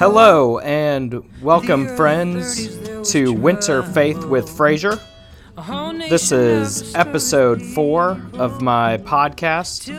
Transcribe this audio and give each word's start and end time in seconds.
Hello 0.00 0.58
and 0.60 1.22
welcome, 1.42 1.86
friends, 1.94 2.78
to 3.12 3.34
Winter 3.34 3.82
Faith 3.82 4.24
with 4.24 4.48
Fraser. 4.48 4.98
This 6.08 6.32
is 6.32 6.94
episode 6.94 7.60
four 7.60 8.18
of 8.32 8.62
my 8.62 8.96
podcast, 8.96 9.90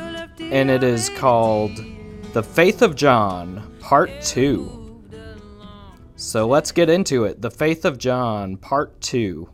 and 0.42 0.72
it 0.72 0.82
is 0.82 1.10
called 1.10 1.86
The 2.34 2.42
Faith 2.42 2.82
of 2.82 2.96
John, 2.96 3.78
Part 3.80 4.10
Two. 4.22 5.04
So 6.16 6.48
let's 6.48 6.72
get 6.72 6.90
into 6.90 7.26
it. 7.26 7.40
The 7.40 7.52
Faith 7.52 7.86
of 7.86 8.00
John, 8.00 8.58
Part 8.58 9.00
Two. 9.02 9.52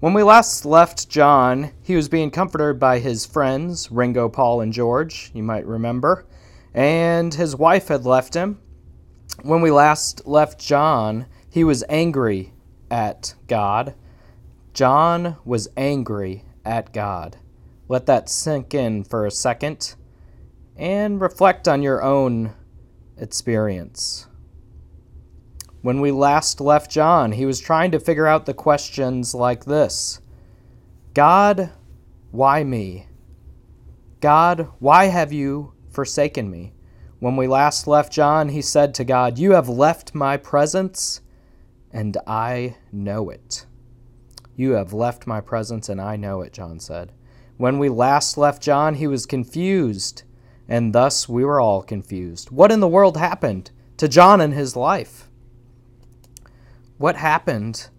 When 0.00 0.12
we 0.12 0.22
last 0.22 0.66
left 0.66 1.08
John, 1.08 1.72
he 1.82 1.96
was 1.96 2.10
being 2.10 2.30
comforted 2.30 2.78
by 2.78 2.98
his 2.98 3.24
friends, 3.24 3.90
Ringo, 3.90 4.28
Paul, 4.28 4.60
and 4.60 4.70
George, 4.70 5.30
you 5.32 5.42
might 5.42 5.64
remember, 5.64 6.26
and 6.74 7.32
his 7.32 7.56
wife 7.56 7.88
had 7.88 8.04
left 8.04 8.34
him 8.34 8.60
when 9.42 9.60
we 9.60 9.70
last 9.70 10.26
left 10.26 10.60
John, 10.60 11.26
he 11.48 11.64
was 11.64 11.84
angry 11.88 12.52
at 12.90 13.34
God. 13.46 13.94
John 14.72 15.36
was 15.44 15.68
angry 15.76 16.44
at 16.64 16.92
God. 16.92 17.36
Let 17.88 18.06
that 18.06 18.28
sink 18.28 18.74
in 18.74 19.04
for 19.04 19.26
a 19.26 19.30
second 19.30 19.94
and 20.76 21.20
reflect 21.20 21.66
on 21.68 21.82
your 21.82 22.02
own 22.02 22.54
experience. 23.16 24.26
When 25.82 26.00
we 26.00 26.10
last 26.10 26.60
left 26.60 26.90
John, 26.90 27.32
he 27.32 27.46
was 27.46 27.60
trying 27.60 27.90
to 27.92 28.00
figure 28.00 28.26
out 28.26 28.46
the 28.46 28.54
questions 28.54 29.34
like 29.34 29.64
this 29.64 30.20
God, 31.14 31.70
why 32.30 32.62
me? 32.64 33.06
God, 34.20 34.68
why 34.78 35.06
have 35.06 35.32
you 35.32 35.72
forsaken 35.90 36.50
me? 36.50 36.74
When 37.20 37.36
we 37.36 37.46
last 37.46 37.86
left 37.86 38.10
John, 38.10 38.48
he 38.48 38.62
said 38.62 38.94
to 38.94 39.04
God, 39.04 39.38
You 39.38 39.52
have 39.52 39.68
left 39.68 40.14
my 40.14 40.38
presence, 40.38 41.20
and 41.92 42.16
I 42.26 42.78
know 42.90 43.28
it. 43.28 43.66
You 44.56 44.72
have 44.72 44.94
left 44.94 45.26
my 45.26 45.42
presence, 45.42 45.90
and 45.90 46.00
I 46.00 46.16
know 46.16 46.40
it, 46.40 46.54
John 46.54 46.80
said. 46.80 47.12
When 47.58 47.78
we 47.78 47.90
last 47.90 48.38
left 48.38 48.62
John, 48.62 48.94
he 48.94 49.06
was 49.06 49.26
confused, 49.26 50.22
and 50.66 50.94
thus 50.94 51.28
we 51.28 51.44
were 51.44 51.60
all 51.60 51.82
confused. 51.82 52.50
What 52.50 52.72
in 52.72 52.80
the 52.80 52.88
world 52.88 53.18
happened 53.18 53.70
to 53.98 54.08
John 54.08 54.40
and 54.40 54.54
his 54.54 54.74
life? 54.74 55.28
What 56.96 57.16
happened 57.16 57.90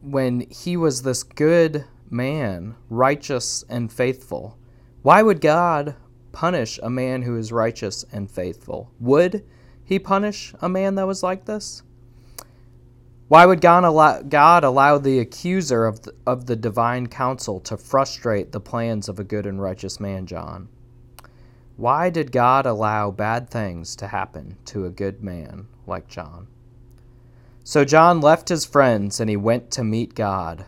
when 0.00 0.46
he 0.48 0.78
was 0.78 1.02
this 1.02 1.22
good 1.22 1.84
man, 2.08 2.76
righteous 2.88 3.64
and 3.68 3.92
faithful? 3.92 4.56
Why 5.02 5.20
would 5.20 5.42
God 5.42 5.96
punish 6.34 6.78
a 6.82 6.90
man 6.90 7.22
who 7.22 7.36
is 7.36 7.52
righteous 7.52 8.04
and 8.12 8.30
faithful? 8.30 8.90
Would 9.00 9.44
he 9.84 9.98
punish 9.98 10.54
a 10.60 10.68
man 10.68 10.96
that 10.96 11.06
was 11.06 11.22
like 11.22 11.46
this? 11.46 11.82
Why 13.28 13.46
would 13.46 13.62
God 13.62 13.84
allow, 13.84 14.20
God 14.20 14.64
allow 14.64 14.98
the 14.98 15.18
accuser 15.18 15.86
of 15.86 16.02
the, 16.02 16.14
of 16.26 16.46
the 16.46 16.56
divine 16.56 17.06
council 17.06 17.58
to 17.60 17.76
frustrate 17.76 18.52
the 18.52 18.60
plans 18.60 19.08
of 19.08 19.18
a 19.18 19.24
good 19.24 19.46
and 19.46 19.62
righteous 19.62 19.98
man, 19.98 20.26
John? 20.26 20.68
Why 21.76 22.10
did 22.10 22.32
God 22.32 22.66
allow 22.66 23.10
bad 23.10 23.48
things 23.48 23.96
to 23.96 24.08
happen 24.08 24.58
to 24.66 24.84
a 24.84 24.90
good 24.90 25.24
man 25.24 25.66
like 25.86 26.06
John? 26.06 26.48
So 27.64 27.84
John 27.84 28.20
left 28.20 28.50
his 28.50 28.66
friends 28.66 29.20
and 29.20 29.30
he 29.30 29.36
went 29.36 29.70
to 29.72 29.82
meet 29.82 30.14
God. 30.14 30.66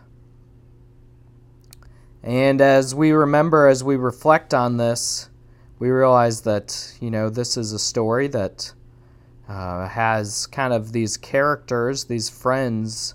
And 2.22 2.60
as 2.60 2.94
we 2.94 3.12
remember, 3.12 3.68
as 3.68 3.84
we 3.84 3.96
reflect 3.96 4.52
on 4.54 4.78
this, 4.78 5.28
we 5.78 5.90
realize 5.90 6.40
that 6.42 6.94
you 7.00 7.10
know 7.10 7.28
this 7.28 7.56
is 7.56 7.72
a 7.72 7.78
story 7.78 8.28
that 8.28 8.72
uh, 9.48 9.86
has 9.88 10.46
kind 10.46 10.72
of 10.72 10.92
these 10.92 11.16
characters, 11.16 12.04
these 12.04 12.28
friends 12.28 13.14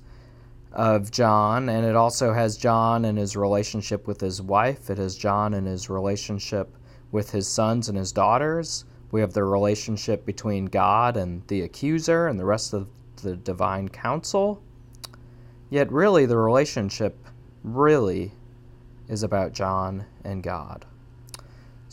of 0.72 1.12
John, 1.12 1.68
and 1.68 1.86
it 1.86 1.96
also 1.96 2.34
has 2.34 2.56
John 2.56 3.04
and 3.04 3.18
his 3.18 3.36
relationship 3.36 4.08
with 4.08 4.22
his 4.22 4.42
wife. 4.42 4.90
It 4.90 4.98
has 4.98 5.16
John 5.18 5.54
and 5.54 5.68
his 5.68 5.90
relationship 5.90 6.70
with 7.12 7.32
his 7.32 7.48
sons 7.48 7.90
and 7.90 7.98
his 7.98 8.12
daughters. 8.12 8.86
We 9.12 9.20
have 9.20 9.34
the 9.34 9.44
relationship 9.44 10.26
between 10.26 10.66
God 10.66 11.18
and 11.18 11.46
the 11.48 11.62
accuser 11.62 12.28
and 12.28 12.40
the 12.40 12.46
rest 12.46 12.74
of 12.74 12.88
the 13.22 13.36
divine 13.36 13.90
council. 13.90 14.62
Yet, 15.70 15.92
really, 15.92 16.26
the 16.26 16.38
relationship 16.38 17.18
really 17.64 18.32
is 19.10 19.24
about 19.24 19.52
John 19.52 20.06
and 20.24 20.42
God. 20.42 20.86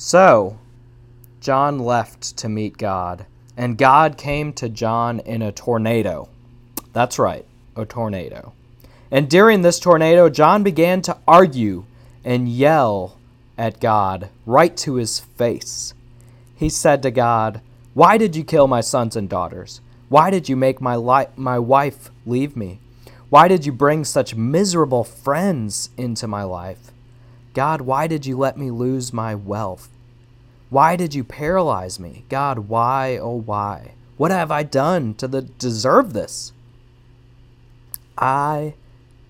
So, 0.00 0.60
John 1.40 1.80
left 1.80 2.36
to 2.36 2.48
meet 2.48 2.78
God, 2.78 3.26
and 3.56 3.76
God 3.76 4.16
came 4.16 4.52
to 4.52 4.68
John 4.68 5.18
in 5.18 5.42
a 5.42 5.50
tornado. 5.50 6.28
That's 6.92 7.18
right, 7.18 7.44
a 7.74 7.84
tornado. 7.84 8.52
And 9.10 9.28
during 9.28 9.62
this 9.62 9.80
tornado, 9.80 10.28
John 10.28 10.62
began 10.62 11.02
to 11.02 11.18
argue 11.26 11.84
and 12.24 12.48
yell 12.48 13.16
at 13.58 13.80
God 13.80 14.28
right 14.46 14.76
to 14.76 14.94
his 14.94 15.18
face. 15.18 15.94
He 16.54 16.68
said 16.68 17.02
to 17.02 17.10
God, 17.10 17.60
Why 17.92 18.18
did 18.18 18.36
you 18.36 18.44
kill 18.44 18.68
my 18.68 18.82
sons 18.82 19.16
and 19.16 19.28
daughters? 19.28 19.80
Why 20.08 20.30
did 20.30 20.48
you 20.48 20.54
make 20.54 20.80
my, 20.80 20.94
li- 20.94 21.32
my 21.36 21.58
wife 21.58 22.12
leave 22.24 22.56
me? 22.56 22.78
Why 23.30 23.48
did 23.48 23.66
you 23.66 23.72
bring 23.72 24.04
such 24.04 24.36
miserable 24.36 25.02
friends 25.02 25.90
into 25.96 26.28
my 26.28 26.44
life? 26.44 26.92
God, 27.54 27.80
why 27.80 28.06
did 28.06 28.26
you 28.26 28.36
let 28.36 28.56
me 28.56 28.70
lose 28.70 29.12
my 29.12 29.34
wealth? 29.34 29.88
Why 30.70 30.96
did 30.96 31.14
you 31.14 31.24
paralyze 31.24 31.98
me? 31.98 32.24
God, 32.28 32.68
why, 32.68 33.16
oh, 33.16 33.36
why? 33.36 33.92
What 34.16 34.30
have 34.30 34.50
I 34.50 34.62
done 34.64 35.14
to 35.14 35.28
the, 35.28 35.42
deserve 35.42 36.12
this? 36.12 36.52
I 38.16 38.74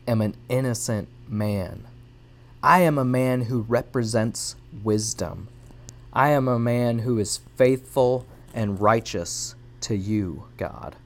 am 0.06 0.20
an 0.20 0.34
innocent 0.48 1.08
man. 1.28 1.86
I 2.62 2.80
am 2.80 2.98
a 2.98 3.04
man 3.04 3.42
who 3.42 3.60
represents 3.60 4.56
wisdom. 4.82 5.48
I 6.12 6.30
am 6.30 6.48
a 6.48 6.58
man 6.58 7.00
who 7.00 7.18
is 7.18 7.40
faithful 7.56 8.26
and 8.52 8.80
righteous 8.80 9.54
to 9.82 9.96
you, 9.96 10.44
God. 10.56 10.96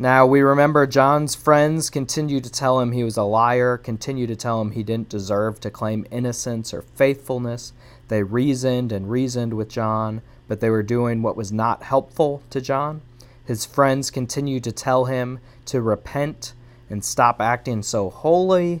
Now 0.00 0.24
we 0.24 0.40
remember 0.40 0.86
John's 0.86 1.34
friends 1.34 1.90
continued 1.90 2.44
to 2.44 2.50
tell 2.50 2.80
him 2.80 2.92
he 2.92 3.04
was 3.04 3.18
a 3.18 3.22
liar, 3.22 3.76
continued 3.76 4.28
to 4.28 4.34
tell 4.34 4.58
him 4.62 4.70
he 4.70 4.82
didn't 4.82 5.10
deserve 5.10 5.60
to 5.60 5.70
claim 5.70 6.06
innocence 6.10 6.72
or 6.72 6.80
faithfulness. 6.80 7.74
They 8.08 8.22
reasoned 8.22 8.92
and 8.92 9.10
reasoned 9.10 9.52
with 9.52 9.68
John, 9.68 10.22
but 10.48 10.60
they 10.60 10.70
were 10.70 10.82
doing 10.82 11.20
what 11.20 11.36
was 11.36 11.52
not 11.52 11.82
helpful 11.82 12.42
to 12.48 12.62
John. 12.62 13.02
His 13.44 13.66
friends 13.66 14.10
continued 14.10 14.64
to 14.64 14.72
tell 14.72 15.04
him 15.04 15.38
to 15.66 15.82
repent 15.82 16.54
and 16.88 17.04
stop 17.04 17.38
acting 17.38 17.82
so 17.82 18.08
holy. 18.08 18.80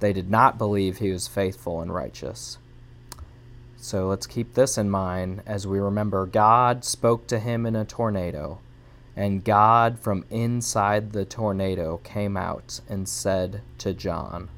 They 0.00 0.12
did 0.12 0.28
not 0.28 0.58
believe 0.58 0.98
he 0.98 1.12
was 1.12 1.28
faithful 1.28 1.80
and 1.80 1.94
righteous. 1.94 2.58
So 3.76 4.08
let's 4.08 4.26
keep 4.26 4.54
this 4.54 4.76
in 4.76 4.90
mind 4.90 5.40
as 5.46 5.68
we 5.68 5.78
remember 5.78 6.26
God 6.26 6.84
spoke 6.84 7.28
to 7.28 7.38
him 7.38 7.64
in 7.64 7.76
a 7.76 7.84
tornado. 7.84 8.58
And 9.18 9.42
God 9.42 9.98
from 9.98 10.24
inside 10.30 11.10
the 11.10 11.24
tornado 11.24 11.96
came 12.04 12.36
out 12.36 12.80
and 12.88 13.08
said 13.08 13.62
to 13.78 13.92
John, 13.92 14.48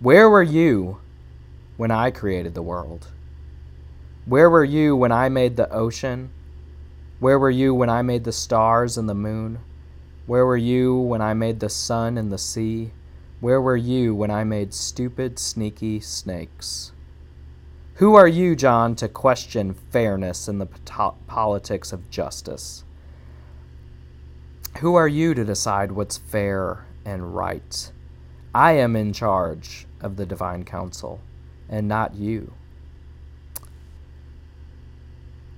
Where 0.00 0.30
were 0.30 0.42
you 0.42 0.98
when 1.76 1.90
I 1.90 2.10
created 2.10 2.54
the 2.54 2.62
world? 2.62 3.08
Where 4.24 4.48
were 4.48 4.64
you 4.64 4.96
when 4.96 5.12
I 5.12 5.28
made 5.28 5.56
the 5.56 5.70
ocean? 5.70 6.30
Where 7.20 7.38
were 7.38 7.50
you 7.50 7.74
when 7.74 7.90
I 7.90 8.00
made 8.00 8.24
the 8.24 8.32
stars 8.32 8.96
and 8.96 9.06
the 9.10 9.14
moon? 9.14 9.58
Where 10.24 10.46
were 10.46 10.56
you 10.56 10.96
when 10.96 11.20
I 11.20 11.34
made 11.34 11.60
the 11.60 11.68
sun 11.68 12.16
and 12.16 12.32
the 12.32 12.38
sea? 12.38 12.92
Where 13.40 13.60
were 13.60 13.76
you 13.76 14.14
when 14.14 14.30
I 14.30 14.42
made 14.44 14.72
stupid, 14.72 15.38
sneaky 15.38 16.00
snakes? 16.00 16.92
Who 17.96 18.14
are 18.14 18.26
you, 18.26 18.56
John, 18.56 18.96
to 18.96 19.06
question 19.06 19.74
fairness 19.74 20.48
in 20.48 20.56
the 20.56 20.68
politics 21.26 21.92
of 21.92 22.08
justice? 22.08 22.84
Who 24.78 24.94
are 24.94 25.08
you 25.08 25.34
to 25.34 25.44
decide 25.44 25.92
what's 25.92 26.18
fair 26.18 26.86
and 27.04 27.34
right? 27.34 27.92
I 28.54 28.72
am 28.72 28.96
in 28.96 29.12
charge 29.12 29.86
of 30.00 30.16
the 30.16 30.26
divine 30.26 30.64
council, 30.64 31.20
and 31.68 31.88
not 31.88 32.14
you. 32.14 32.52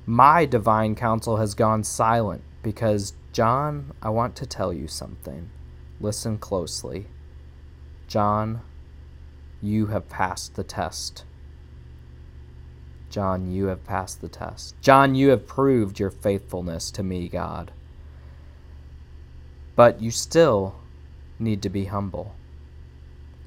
My 0.06 0.44
divine 0.44 0.94
council 0.94 1.38
has 1.38 1.54
gone 1.54 1.82
silent 1.82 2.42
because, 2.62 3.14
John, 3.32 3.92
I 4.02 4.10
want 4.10 4.36
to 4.36 4.46
tell 4.46 4.72
you 4.72 4.86
something. 4.86 5.50
Listen 6.00 6.36
closely. 6.36 7.06
John, 8.06 8.60
you 9.62 9.86
have 9.86 10.08
passed 10.10 10.56
the 10.56 10.64
test. 10.64 11.24
John, 13.08 13.50
you 13.50 13.66
have 13.66 13.84
passed 13.84 14.20
the 14.20 14.28
test. 14.28 14.74
John, 14.82 15.14
you 15.14 15.30
have 15.30 15.46
proved 15.46 15.98
your 15.98 16.10
faithfulness 16.10 16.90
to 16.90 17.02
me, 17.02 17.28
God. 17.28 17.72
But 19.76 20.00
you 20.00 20.10
still 20.10 20.76
need 21.38 21.62
to 21.62 21.68
be 21.68 21.86
humble. 21.86 22.34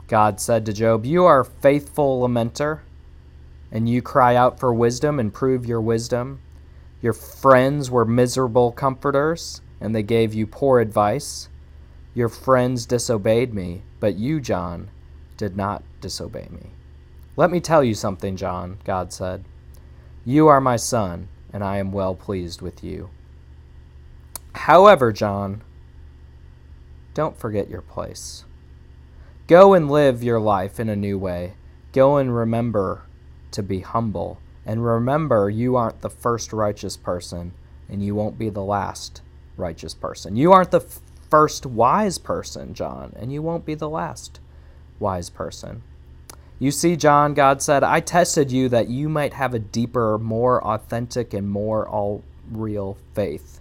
God 0.08 0.40
said 0.40 0.66
to 0.66 0.74
Job, 0.74 1.06
You 1.06 1.26
are 1.26 1.42
a 1.42 1.46
faithful 1.46 2.22
lamenter. 2.22 2.80
and 3.72 3.90
you 3.90 4.02
cry 4.02 4.36
out 4.36 4.60
for 4.60 4.74
wisdom 4.74 5.20
and 5.20 5.34
prove 5.34 5.66
your 5.66 5.82
wisdom. 5.82 6.40
Your 7.02 7.14
friends 7.14 7.92
were 7.92 8.06
miserable 8.06 8.72
comforters, 8.72 9.62
and 9.82 9.94
they 9.94 10.04
gave 10.04 10.34
you 10.34 10.48
poor 10.48 10.80
advice. 10.80 11.50
Your 12.14 12.30
friends 12.30 12.86
disobeyed 12.86 13.54
me, 13.54 13.84
but 14.00 14.16
you, 14.16 14.40
John, 14.40 14.90
did 15.36 15.58
not 15.58 15.84
disobey 16.02 16.48
me. 16.50 16.72
Let 17.36 17.52
me 17.52 17.60
tell 17.60 17.84
you 17.84 17.94
something, 17.94 18.38
John, 18.38 18.80
God 18.86 19.12
said. 19.14 19.44
You 20.26 20.48
are 20.48 20.62
my 20.62 20.78
son, 20.78 21.28
and 21.54 21.64
I 21.64 21.78
am 21.78 21.92
well 21.92 22.16
pleased 22.16 22.62
with 22.62 22.84
you. 22.84 23.10
However, 24.56 25.12
John, 25.12 25.62
don't 27.18 27.36
forget 27.36 27.68
your 27.68 27.82
place. 27.82 28.46
Go 29.48 29.74
and 29.74 29.90
live 29.90 30.22
your 30.22 30.40
life 30.40 30.80
in 30.80 30.88
a 30.88 30.96
new 30.96 31.18
way. 31.18 31.56
Go 31.92 32.18
and 32.18 32.36
remember 32.36 33.06
to 33.50 33.64
be 33.64 33.80
humble. 33.80 34.38
And 34.68 34.86
remember, 34.86 35.50
you 35.50 35.76
aren't 35.76 36.02
the 36.02 36.12
first 36.12 36.54
righteous 36.54 36.96
person, 36.96 37.54
and 37.90 38.04
you 38.04 38.14
won't 38.14 38.38
be 38.38 38.52
the 38.52 38.62
last 38.62 39.24
righteous 39.56 39.96
person. 39.96 40.36
You 40.36 40.52
aren't 40.52 40.70
the 40.70 40.82
f- 40.82 41.00
first 41.28 41.66
wise 41.66 42.20
person, 42.20 42.76
John, 42.76 43.14
and 43.16 43.34
you 43.34 43.42
won't 43.42 43.66
be 43.66 43.74
the 43.74 43.90
last 43.90 44.40
wise 45.00 45.32
person. 45.32 45.82
You 46.60 46.70
see, 46.70 46.96
John, 46.96 47.34
God 47.34 47.64
said, 47.64 47.84
I 47.84 48.00
tested 48.00 48.52
you 48.52 48.70
that 48.70 48.90
you 48.90 49.10
might 49.10 49.34
have 49.34 49.56
a 49.56 49.60
deeper, 49.60 50.20
more 50.20 50.64
authentic, 50.64 51.34
and 51.34 51.50
more 51.50 51.90
all 51.90 52.22
real 52.52 52.96
faith. 53.16 53.60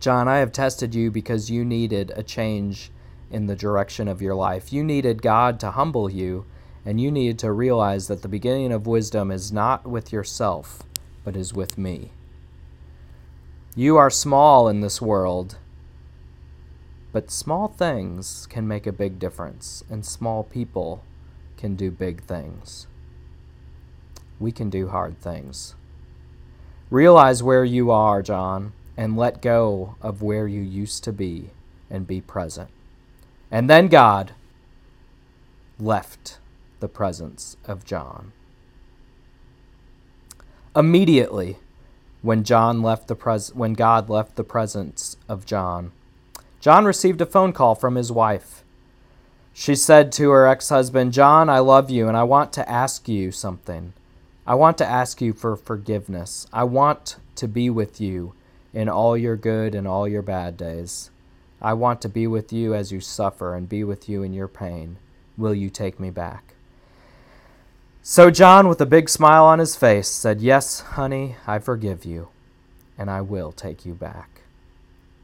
John, 0.00 0.28
I 0.28 0.38
have 0.38 0.52
tested 0.52 0.94
you 0.94 1.10
because 1.10 1.50
you 1.50 1.64
needed 1.64 2.12
a 2.14 2.22
change 2.22 2.90
in 3.30 3.46
the 3.46 3.56
direction 3.56 4.08
of 4.08 4.20
your 4.20 4.34
life. 4.34 4.72
You 4.72 4.84
needed 4.84 5.22
God 5.22 5.58
to 5.60 5.70
humble 5.70 6.10
you, 6.10 6.44
and 6.84 7.00
you 7.00 7.10
needed 7.10 7.38
to 7.40 7.52
realize 7.52 8.08
that 8.08 8.22
the 8.22 8.28
beginning 8.28 8.72
of 8.72 8.86
wisdom 8.86 9.30
is 9.30 9.50
not 9.50 9.86
with 9.86 10.12
yourself, 10.12 10.82
but 11.24 11.36
is 11.36 11.54
with 11.54 11.78
me. 11.78 12.12
You 13.74 13.96
are 13.96 14.10
small 14.10 14.68
in 14.68 14.82
this 14.82 15.00
world, 15.00 15.56
but 17.12 17.30
small 17.30 17.68
things 17.68 18.46
can 18.50 18.68
make 18.68 18.86
a 18.86 18.92
big 18.92 19.18
difference, 19.18 19.82
and 19.88 20.04
small 20.04 20.44
people 20.44 21.02
can 21.56 21.76
do 21.76 21.90
big 21.90 22.22
things. 22.22 22.86
We 24.38 24.52
can 24.52 24.68
do 24.68 24.88
hard 24.88 25.18
things. 25.20 25.74
Realize 26.90 27.42
where 27.42 27.64
you 27.64 27.90
are, 27.90 28.20
John, 28.22 28.72
and 28.96 29.16
let 29.16 29.42
go 29.42 29.96
of 30.00 30.22
where 30.22 30.46
you 30.46 30.60
used 30.60 31.04
to 31.04 31.12
be 31.12 31.50
and 31.90 32.06
be 32.06 32.20
present. 32.20 32.70
And 33.50 33.68
then 33.68 33.88
God 33.88 34.32
left 35.78 36.38
the 36.80 36.88
presence 36.88 37.56
of 37.64 37.84
John. 37.84 38.32
Immediately, 40.76 41.56
when 42.22 42.42
John 42.42 42.82
left 42.82 43.08
the 43.08 43.14
pres- 43.14 43.54
when 43.54 43.74
God 43.74 44.08
left 44.08 44.36
the 44.36 44.44
presence 44.44 45.16
of 45.28 45.46
John, 45.46 45.92
John 46.60 46.84
received 46.84 47.20
a 47.20 47.26
phone 47.26 47.52
call 47.52 47.74
from 47.74 47.94
his 47.94 48.10
wife. 48.10 48.64
She 49.52 49.76
said 49.76 50.10
to 50.12 50.30
her 50.30 50.46
ex 50.46 50.70
husband, 50.70 51.12
John, 51.12 51.48
I 51.48 51.60
love 51.60 51.90
you 51.90 52.08
and 52.08 52.16
I 52.16 52.24
want 52.24 52.52
to 52.54 52.68
ask 52.68 53.08
you 53.08 53.30
something. 53.30 53.92
I 54.46 54.54
want 54.56 54.78
to 54.78 54.86
ask 54.86 55.20
you 55.20 55.32
for 55.32 55.56
forgiveness. 55.56 56.46
I 56.52 56.64
want 56.64 57.16
to 57.36 57.46
be 57.46 57.70
with 57.70 58.00
you 58.00 58.34
in 58.74 58.88
all 58.88 59.16
your 59.16 59.36
good 59.36 59.74
and 59.74 59.88
all 59.88 60.06
your 60.06 60.20
bad 60.20 60.58
days. 60.58 61.10
I 61.62 61.72
want 61.72 62.02
to 62.02 62.08
be 62.08 62.26
with 62.26 62.52
you 62.52 62.74
as 62.74 62.92
you 62.92 63.00
suffer 63.00 63.54
and 63.54 63.68
be 63.68 63.84
with 63.84 64.08
you 64.08 64.22
in 64.22 64.34
your 64.34 64.48
pain. 64.48 64.98
Will 65.38 65.54
you 65.54 65.70
take 65.70 65.98
me 65.98 66.10
back? 66.10 66.54
So 68.02 68.30
John, 68.30 68.68
with 68.68 68.80
a 68.82 68.86
big 68.86 69.08
smile 69.08 69.44
on 69.44 69.60
his 69.60 69.76
face, 69.76 70.08
said, 70.08 70.42
Yes, 70.42 70.80
honey, 70.80 71.36
I 71.46 71.58
forgive 71.58 72.04
you, 72.04 72.28
and 72.98 73.10
I 73.10 73.22
will 73.22 73.52
take 73.52 73.86
you 73.86 73.94
back. 73.94 74.42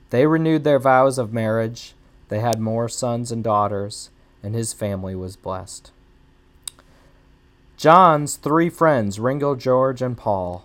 They 0.08 0.26
renewed 0.26 0.64
their 0.64 0.79
vows 0.79 1.19
of 1.19 1.35
marriage. 1.35 1.94
They 2.29 2.41
had 2.41 2.58
more 2.58 2.88
sons 2.88 3.31
and 3.31 3.44
daughters 3.44 4.08
and 4.43 4.55
his 4.55 4.73
family 4.73 5.14
was 5.14 5.37
blessed. 5.37 5.91
John's 7.76 8.37
three 8.37 8.69
friends, 8.69 9.19
Ringo, 9.19 9.55
George, 9.55 10.03
and 10.03 10.17
Paul, 10.17 10.64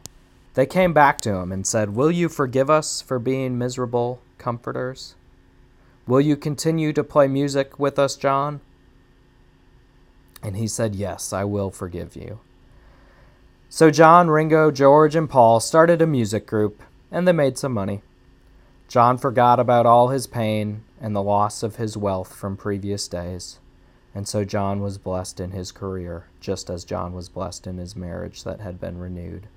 they 0.56 0.66
came 0.66 0.94
back 0.94 1.22
to 1.22 1.36
him 1.36 1.52
and 1.52 1.68
said, 1.68 1.96
Will 1.96 2.12
you 2.12 2.28
forgive 2.28 2.70
us 2.70 3.02
for 3.02 3.20
being 3.20 3.58
miserable 3.58 4.22
comforters? 4.38 5.16
Will 6.08 6.22
you 6.22 6.36
continue 6.36 6.94
to 6.94 7.04
play 7.04 7.28
music 7.28 7.78
with 7.78 8.00
us, 8.00 8.16
John? 8.16 8.62
And 10.42 10.56
he 10.56 10.68
said, 10.68 10.96
Yes, 10.96 11.34
I 11.34 11.44
will 11.44 11.72
forgive 11.72 12.16
you. 12.16 12.40
So 13.70 13.92
John, 13.92 14.30
Ringo, 14.30 14.72
George, 14.72 15.16
and 15.16 15.30
Paul 15.30 15.60
started 15.60 16.02
a 16.02 16.08
music 16.08 16.48
group, 16.48 16.82
and 17.12 17.28
they 17.28 17.34
made 17.34 17.58
some 17.58 17.74
money. 17.74 18.02
John 18.88 19.18
forgot 19.18 19.60
about 19.60 19.86
all 19.86 20.10
his 20.10 20.28
pain 20.28 20.84
and 21.02 21.16
the 21.16 21.24
loss 21.24 21.64
of 21.64 21.76
his 21.76 21.98
wealth 21.98 22.34
from 22.34 22.56
previous 22.56 23.08
days. 23.08 23.60
And 24.14 24.28
so 24.28 24.46
John 24.46 24.80
was 24.80 24.98
blessed 24.98 25.42
in 25.42 25.52
his 25.52 25.74
career, 25.74 26.28
just 26.40 26.70
as 26.70 26.86
John 26.86 27.14
was 27.14 27.28
blessed 27.28 27.68
in 27.68 27.78
his 27.78 27.96
marriage 27.96 28.44
that 28.44 28.62
had 28.62 28.80
been 28.80 28.98
renewed. 28.98 29.48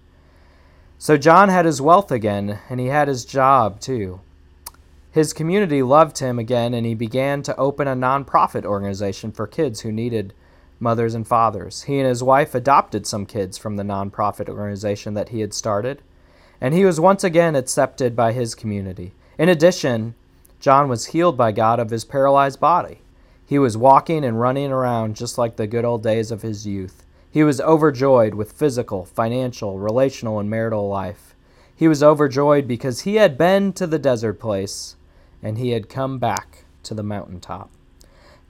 So 1.00 1.16
John 1.16 1.48
had 1.48 1.64
his 1.64 1.80
wealth 1.80 2.10
again, 2.10 2.58
and 2.68 2.80
he 2.80 2.86
had 2.86 3.06
his 3.06 3.24
job 3.24 3.78
too. 3.78 4.20
His 5.12 5.32
community 5.32 5.80
loved 5.80 6.18
him 6.18 6.40
again, 6.40 6.74
and 6.74 6.84
he 6.84 6.94
began 6.94 7.42
to 7.44 7.56
open 7.56 7.86
a 7.86 7.94
nonprofit 7.94 8.64
organization 8.64 9.30
for 9.30 9.46
kids 9.46 9.80
who 9.80 9.92
needed 9.92 10.34
mothers 10.80 11.14
and 11.14 11.26
fathers. 11.26 11.82
He 11.82 11.98
and 11.98 12.08
his 12.08 12.22
wife 12.22 12.52
adopted 12.52 13.06
some 13.06 13.26
kids 13.26 13.56
from 13.56 13.76
the 13.76 13.84
nonprofit 13.84 14.48
organization 14.48 15.14
that 15.14 15.28
he 15.28 15.40
had 15.40 15.54
started, 15.54 16.02
and 16.60 16.74
he 16.74 16.84
was 16.84 16.98
once 16.98 17.22
again 17.22 17.54
accepted 17.54 18.16
by 18.16 18.32
his 18.32 18.56
community. 18.56 19.12
In 19.38 19.48
addition, 19.48 20.14
John 20.58 20.88
was 20.88 21.06
healed 21.06 21.36
by 21.36 21.52
God 21.52 21.78
of 21.78 21.90
his 21.90 22.04
paralyzed 22.04 22.58
body. 22.58 22.98
He 23.46 23.58
was 23.58 23.76
walking 23.76 24.24
and 24.24 24.40
running 24.40 24.72
around 24.72 25.14
just 25.14 25.38
like 25.38 25.56
the 25.56 25.68
good 25.68 25.84
old 25.84 26.02
days 26.02 26.32
of 26.32 26.42
his 26.42 26.66
youth. 26.66 27.04
He 27.38 27.44
was 27.44 27.60
overjoyed 27.60 28.34
with 28.34 28.50
physical, 28.50 29.04
financial, 29.04 29.78
relational, 29.78 30.40
and 30.40 30.50
marital 30.50 30.88
life. 30.88 31.36
He 31.72 31.86
was 31.86 32.02
overjoyed 32.02 32.66
because 32.66 33.02
he 33.02 33.14
had 33.14 33.38
been 33.38 33.72
to 33.74 33.86
the 33.86 33.96
desert 33.96 34.40
place 34.40 34.96
and 35.40 35.56
he 35.56 35.70
had 35.70 35.88
come 35.88 36.18
back 36.18 36.64
to 36.82 36.94
the 36.94 37.04
mountaintop. 37.04 37.70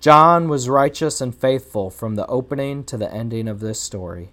John 0.01 0.49
was 0.49 0.71
righteous 0.71 1.21
and 1.21 1.35
faithful 1.35 1.91
from 1.91 2.15
the 2.15 2.27
opening 2.29 2.83
to 2.85 2.97
the 2.97 3.13
ending 3.13 3.47
of 3.47 3.61
this 3.61 3.79
story. 3.79 4.31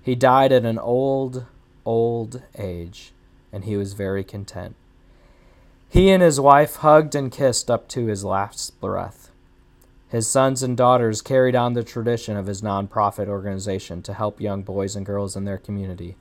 He 0.00 0.14
died 0.14 0.52
at 0.52 0.64
an 0.64 0.78
old, 0.78 1.44
old 1.84 2.40
age, 2.56 3.12
and 3.52 3.66
he 3.66 3.76
was 3.76 3.92
very 3.92 4.24
content. 4.24 4.74
He 5.90 6.08
and 6.08 6.22
his 6.22 6.40
wife 6.40 6.76
hugged 6.76 7.14
and 7.14 7.30
kissed 7.30 7.70
up 7.70 7.88
to 7.88 8.06
his 8.06 8.24
last 8.24 8.80
breath. 8.80 9.31
His 10.12 10.28
sons 10.28 10.62
and 10.62 10.76
daughters 10.76 11.22
carried 11.22 11.56
on 11.56 11.72
the 11.72 11.82
tradition 11.82 12.36
of 12.36 12.44
his 12.44 12.60
nonprofit 12.60 13.28
organization 13.28 14.02
to 14.02 14.12
help 14.12 14.42
young 14.42 14.62
boys 14.62 14.94
and 14.94 15.06
girls 15.06 15.36
in 15.36 15.46
their 15.46 15.56
community. 15.56 16.16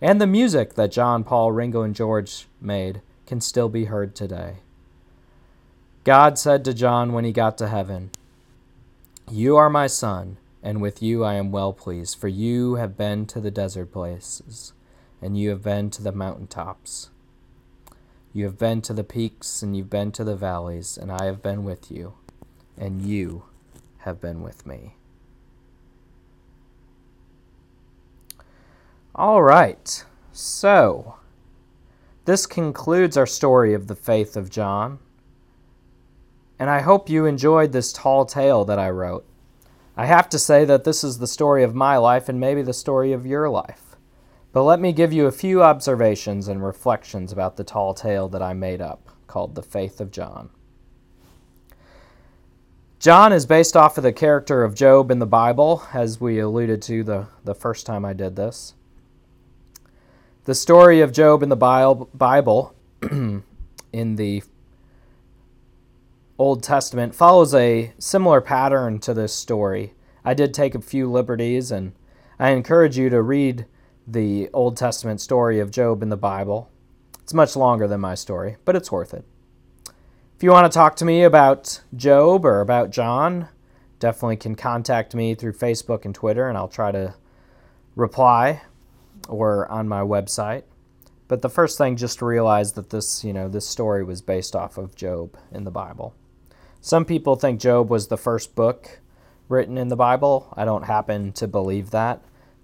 And 0.00 0.18
the 0.18 0.26
music 0.26 0.76
that 0.76 0.90
John, 0.90 1.24
Paul, 1.24 1.52
Ringo, 1.52 1.82
and 1.82 1.94
George 1.94 2.46
made 2.58 3.02
can 3.26 3.42
still 3.42 3.68
be 3.68 3.84
heard 3.84 4.14
today. 4.14 4.60
God 6.04 6.38
said 6.38 6.64
to 6.64 6.72
John 6.72 7.12
when 7.12 7.26
he 7.26 7.32
got 7.32 7.58
to 7.58 7.68
heaven, 7.68 8.12
You 9.30 9.58
are 9.58 9.68
my 9.68 9.88
son, 9.88 10.38
and 10.62 10.80
with 10.80 11.02
you 11.02 11.22
I 11.22 11.34
am 11.34 11.52
well 11.52 11.74
pleased, 11.74 12.18
for 12.18 12.28
you 12.28 12.76
have 12.76 12.96
been 12.96 13.26
to 13.26 13.40
the 13.40 13.50
desert 13.50 13.92
places, 13.92 14.72
and 15.20 15.38
you 15.38 15.50
have 15.50 15.62
been 15.62 15.90
to 15.90 16.02
the 16.02 16.12
mountain 16.12 16.46
tops. 16.46 17.10
You 18.32 18.46
have 18.46 18.58
been 18.58 18.80
to 18.80 18.94
the 18.94 19.04
peaks, 19.04 19.62
and 19.62 19.76
you've 19.76 19.90
been 19.90 20.12
to 20.12 20.24
the 20.24 20.34
valleys, 20.34 20.96
and 20.96 21.12
I 21.12 21.26
have 21.26 21.42
been 21.42 21.62
with 21.62 21.90
you 21.90 22.14
and 22.78 23.02
you 23.02 23.44
have 23.98 24.20
been 24.20 24.42
with 24.42 24.66
me. 24.66 24.96
All 29.14 29.42
right, 29.42 30.04
so 30.32 31.16
this 32.24 32.46
concludes 32.46 33.16
our 33.16 33.26
story 33.26 33.74
of 33.74 33.86
the 33.86 33.94
faith 33.94 34.36
of 34.36 34.50
John. 34.50 34.98
And 36.58 36.70
I 36.70 36.80
hope 36.80 37.08
you 37.08 37.26
enjoyed 37.26 37.72
this 37.72 37.92
tall 37.92 38.24
tale 38.24 38.64
that 38.64 38.78
I 38.78 38.90
wrote. 38.90 39.26
I 39.96 40.06
have 40.06 40.28
to 40.30 40.38
say 40.38 40.64
that 40.64 40.84
this 40.84 41.04
is 41.04 41.18
the 41.18 41.26
story 41.26 41.62
of 41.62 41.74
my 41.74 41.96
life 41.96 42.28
and 42.28 42.40
maybe 42.40 42.62
the 42.62 42.72
story 42.72 43.12
of 43.12 43.26
your 43.26 43.48
life. 43.48 43.96
But 44.52 44.64
let 44.64 44.80
me 44.80 44.92
give 44.92 45.12
you 45.12 45.26
a 45.26 45.32
few 45.32 45.62
observations 45.62 46.48
and 46.48 46.64
reflections 46.64 47.32
about 47.32 47.56
the 47.56 47.64
tall 47.64 47.94
tale 47.94 48.28
that 48.28 48.42
I 48.42 48.52
made 48.52 48.80
up 48.80 49.10
called 49.26 49.54
The 49.54 49.62
Faith 49.62 50.00
of 50.00 50.10
John. 50.10 50.50
John 52.98 53.32
is 53.32 53.44
based 53.44 53.76
off 53.76 53.98
of 53.98 54.04
the 54.04 54.12
character 54.12 54.64
of 54.64 54.74
Job 54.74 55.10
in 55.10 55.18
the 55.18 55.26
Bible, 55.26 55.82
as 55.92 56.20
we 56.20 56.38
alluded 56.38 56.80
to 56.82 57.04
the, 57.04 57.26
the 57.44 57.54
first 57.54 57.84
time 57.84 58.04
I 58.04 58.12
did 58.12 58.36
this. 58.36 58.74
The 60.44 60.54
story 60.54 61.00
of 61.00 61.12
Job 61.12 61.42
in 61.42 61.48
the 61.48 61.56
Bible, 61.56 62.74
in 63.02 64.16
the 64.16 64.42
Old 66.38 66.62
Testament, 66.62 67.14
follows 67.14 67.54
a 67.54 67.92
similar 67.98 68.40
pattern 68.40 68.98
to 69.00 69.12
this 69.12 69.34
story. 69.34 69.94
I 70.24 70.34
did 70.34 70.54
take 70.54 70.74
a 70.74 70.80
few 70.80 71.10
liberties, 71.10 71.70
and 71.70 71.92
I 72.38 72.50
encourage 72.50 72.96
you 72.96 73.10
to 73.10 73.22
read 73.22 73.66
the 74.06 74.48
Old 74.52 74.76
Testament 74.76 75.20
story 75.20 75.60
of 75.60 75.70
Job 75.70 76.02
in 76.02 76.08
the 76.08 76.16
Bible. 76.16 76.70
It's 77.22 77.34
much 77.34 77.56
longer 77.56 77.86
than 77.86 78.00
my 78.00 78.14
story, 78.14 78.56
but 78.64 78.76
it's 78.76 78.92
worth 78.92 79.14
it. 79.14 79.24
If 80.36 80.42
you 80.42 80.50
want 80.50 80.70
to 80.70 80.76
talk 80.76 80.96
to 80.96 81.04
me 81.04 81.22
about 81.22 81.80
Job 81.94 82.44
or 82.44 82.60
about 82.60 82.90
John, 82.90 83.48
definitely 84.00 84.36
can 84.36 84.56
contact 84.56 85.14
me 85.14 85.36
through 85.36 85.52
Facebook 85.52 86.04
and 86.04 86.12
Twitter, 86.12 86.48
and 86.48 86.58
I'll 86.58 86.66
try 86.66 86.90
to 86.90 87.14
reply 87.94 88.62
or 89.28 89.70
on 89.70 89.86
my 89.86 90.00
website. 90.00 90.64
But 91.28 91.40
the 91.40 91.48
first 91.48 91.78
thing, 91.78 91.96
just 91.96 92.18
to 92.18 92.26
realize 92.26 92.72
that 92.72 92.90
this, 92.90 93.22
you 93.22 93.32
know, 93.32 93.48
this 93.48 93.66
story 93.66 94.02
was 94.02 94.22
based 94.22 94.56
off 94.56 94.76
of 94.76 94.96
Job 94.96 95.36
in 95.52 95.62
the 95.62 95.70
Bible. 95.70 96.14
Some 96.80 97.04
people 97.04 97.36
think 97.36 97.60
Job 97.60 97.88
was 97.88 98.08
the 98.08 98.18
first 98.18 98.56
book 98.56 98.98
written 99.48 99.78
in 99.78 99.86
the 99.86 99.96
Bible. 99.96 100.52
I 100.56 100.64
don't 100.64 100.84
happen 100.84 101.30
to 101.34 101.46
believe 101.46 101.92
that, 101.92 102.20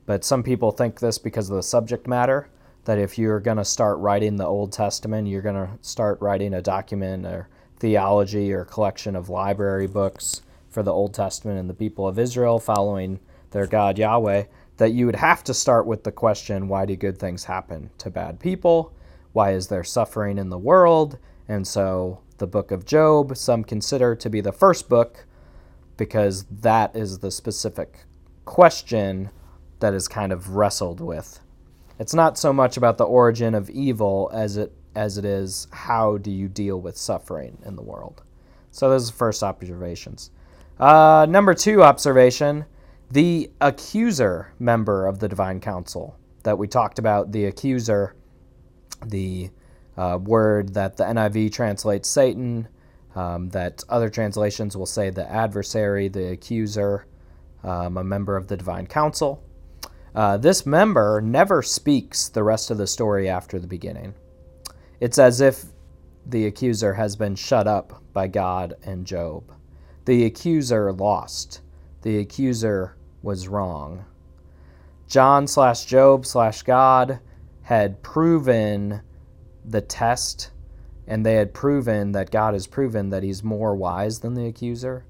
but 0.06 0.24
some 0.24 0.42
people 0.42 0.72
think 0.72 0.98
this 0.98 1.18
because 1.18 1.48
of 1.48 1.56
the 1.56 1.62
subject 1.62 2.08
matter. 2.08 2.48
That 2.84 2.98
if 2.98 3.16
you're 3.16 3.40
going 3.40 3.58
to 3.58 3.64
start 3.64 3.98
writing 3.98 4.36
the 4.36 4.46
Old 4.46 4.72
Testament, 4.72 5.28
you're 5.28 5.40
going 5.40 5.54
to 5.54 5.70
start 5.82 6.20
writing 6.20 6.52
a 6.52 6.62
document 6.62 7.24
or 7.26 7.48
theology 7.80 8.52
or 8.52 8.64
collection 8.64 9.16
of 9.16 9.28
library 9.28 9.86
books 9.86 10.42
for 10.68 10.82
the 10.82 10.92
Old 10.92 11.12
Testament 11.12 11.58
and 11.58 11.68
the 11.68 11.74
people 11.74 12.06
of 12.06 12.18
Israel 12.18 12.58
following 12.58 13.18
their 13.50 13.66
God 13.66 13.98
Yahweh 13.98 14.44
that 14.76 14.92
you 14.92 15.06
would 15.06 15.16
have 15.16 15.42
to 15.44 15.52
start 15.52 15.86
with 15.86 16.04
the 16.04 16.12
question 16.12 16.68
why 16.68 16.86
do 16.86 16.94
good 16.94 17.18
things 17.18 17.44
happen 17.44 17.90
to 17.98 18.10
bad 18.10 18.38
people? 18.38 18.94
Why 19.32 19.52
is 19.52 19.66
there 19.66 19.84
suffering 19.84 20.38
in 20.38 20.50
the 20.50 20.58
world? 20.58 21.18
And 21.48 21.66
so 21.66 22.20
the 22.38 22.46
book 22.46 22.70
of 22.70 22.86
Job, 22.86 23.36
some 23.36 23.64
consider 23.64 24.14
to 24.14 24.30
be 24.30 24.40
the 24.40 24.52
first 24.52 24.88
book 24.88 25.26
because 25.96 26.44
that 26.44 26.94
is 26.96 27.18
the 27.18 27.30
specific 27.30 28.04
question 28.44 29.30
that 29.80 29.92
is 29.92 30.08
kind 30.08 30.32
of 30.32 30.50
wrestled 30.56 31.00
with. 31.00 31.40
It's 31.98 32.14
not 32.14 32.38
so 32.38 32.52
much 32.52 32.78
about 32.78 32.96
the 32.96 33.04
origin 33.04 33.54
of 33.54 33.68
evil 33.68 34.30
as 34.32 34.56
it 34.56 34.72
as 34.94 35.18
it 35.18 35.24
is 35.24 35.68
how 35.72 36.18
do 36.18 36.30
you 36.30 36.48
deal 36.48 36.80
with 36.80 36.96
suffering 36.96 37.58
in 37.64 37.76
the 37.76 37.82
world. 37.82 38.22
So 38.70 38.88
those 38.88 39.08
are 39.08 39.12
the 39.12 39.18
first 39.18 39.42
observations. 39.42 40.30
Uh, 40.78 41.26
number 41.28 41.54
two 41.54 41.82
observation 41.82 42.64
the 43.10 43.50
accuser 43.60 44.52
member 44.60 45.06
of 45.06 45.18
the 45.18 45.28
divine 45.28 45.58
council 45.58 46.16
that 46.44 46.56
we 46.56 46.68
talked 46.68 46.98
about, 46.98 47.32
the 47.32 47.46
accuser, 47.46 48.14
the 49.04 49.50
uh, 49.96 50.18
word 50.22 50.74
that 50.74 50.96
the 50.96 51.04
NIV 51.04 51.52
translates 51.52 52.08
Satan, 52.08 52.68
um, 53.16 53.48
that 53.50 53.82
other 53.88 54.08
translations 54.08 54.76
will 54.76 54.86
say 54.86 55.10
the 55.10 55.28
adversary, 55.30 56.08
the 56.08 56.30
accuser, 56.30 57.06
um, 57.64 57.96
a 57.96 58.04
member 58.04 58.36
of 58.36 58.46
the 58.46 58.56
divine 58.56 58.86
council. 58.86 59.42
Uh, 60.14 60.36
this 60.36 60.64
member 60.64 61.20
never 61.20 61.62
speaks 61.62 62.28
the 62.28 62.42
rest 62.42 62.70
of 62.70 62.78
the 62.78 62.86
story 62.86 63.28
after 63.28 63.58
the 63.58 63.66
beginning. 63.66 64.14
It's 65.00 65.18
as 65.18 65.40
if 65.40 65.64
the 66.26 66.46
accuser 66.46 66.94
has 66.94 67.16
been 67.16 67.34
shut 67.34 67.66
up 67.66 68.02
by 68.12 68.28
God 68.28 68.74
and 68.82 69.06
Job. 69.06 69.50
The 70.04 70.26
accuser 70.26 70.92
lost. 70.92 71.62
The 72.02 72.18
accuser 72.18 72.96
was 73.22 73.48
wrong. 73.48 74.04
John 75.06 75.46
slash 75.46 75.86
Job 75.86 76.26
slash 76.26 76.62
God 76.62 77.18
had 77.62 78.02
proven 78.02 79.00
the 79.64 79.80
test, 79.80 80.50
and 81.06 81.24
they 81.24 81.34
had 81.34 81.54
proven 81.54 82.12
that 82.12 82.30
God 82.30 82.54
has 82.54 82.66
proven 82.66 83.10
that 83.10 83.22
he's 83.22 83.42
more 83.42 83.74
wise 83.74 84.20
than 84.20 84.34
the 84.34 84.46
accuser, 84.46 85.06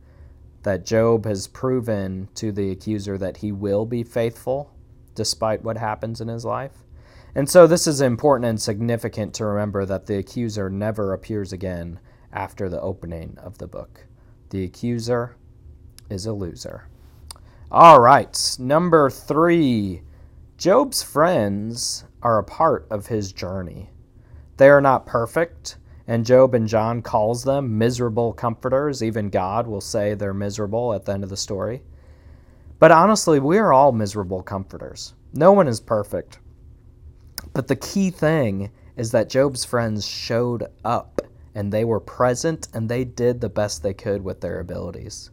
that 0.62 0.86
Job 0.86 1.24
has 1.26 1.46
proven 1.48 2.28
to 2.36 2.52
the 2.52 2.70
accuser 2.70 3.18
that 3.18 3.38
he 3.38 3.50
will 3.50 3.86
be 3.86 4.02
faithful 4.02 4.72
despite 5.14 5.64
what 5.64 5.76
happens 5.76 6.20
in 6.20 6.28
his 6.28 6.44
life. 6.44 6.84
And 7.34 7.48
so 7.48 7.66
this 7.66 7.86
is 7.86 8.00
important 8.00 8.48
and 8.48 8.60
significant 8.60 9.34
to 9.34 9.44
remember 9.44 9.84
that 9.86 10.06
the 10.06 10.18
accuser 10.18 10.68
never 10.68 11.12
appears 11.12 11.52
again 11.52 12.00
after 12.32 12.68
the 12.68 12.80
opening 12.80 13.36
of 13.40 13.58
the 13.58 13.66
book. 13.66 14.06
The 14.50 14.64
accuser 14.64 15.36
is 16.08 16.26
a 16.26 16.32
loser. 16.32 16.88
All 17.70 18.00
right, 18.00 18.56
number 18.58 19.10
three 19.10 20.02
Job's 20.58 21.02
friends 21.02 22.04
are 22.22 22.38
a 22.38 22.44
part 22.44 22.86
of 22.90 23.06
his 23.06 23.32
journey. 23.32 23.90
They 24.56 24.68
are 24.68 24.80
not 24.80 25.06
perfect, 25.06 25.78
and 26.06 26.26
Job 26.26 26.54
and 26.54 26.66
John 26.66 27.00
calls 27.00 27.44
them 27.44 27.78
miserable 27.78 28.32
comforters. 28.32 29.02
Even 29.02 29.30
God 29.30 29.66
will 29.66 29.80
say 29.80 30.12
they're 30.12 30.34
miserable 30.34 30.92
at 30.92 31.04
the 31.04 31.12
end 31.12 31.24
of 31.24 31.30
the 31.30 31.36
story. 31.36 31.82
But 32.80 32.90
honestly, 32.90 33.38
we 33.38 33.56
are 33.58 33.72
all 33.72 33.92
miserable 33.92 34.42
comforters. 34.42 35.14
No 35.32 35.52
one 35.52 35.68
is 35.68 35.80
perfect. 35.80 36.40
But 37.52 37.68
the 37.68 37.76
key 37.76 38.10
thing 38.10 38.70
is 38.96 39.12
that 39.12 39.30
Job's 39.30 39.64
friends 39.64 40.06
showed 40.06 40.66
up 40.84 41.20
and 41.54 41.72
they 41.72 41.84
were 41.84 42.00
present 42.00 42.68
and 42.74 42.88
they 42.88 43.04
did 43.04 43.40
the 43.40 43.48
best 43.48 43.82
they 43.82 43.94
could 43.94 44.22
with 44.22 44.40
their 44.40 44.60
abilities. 44.60 45.30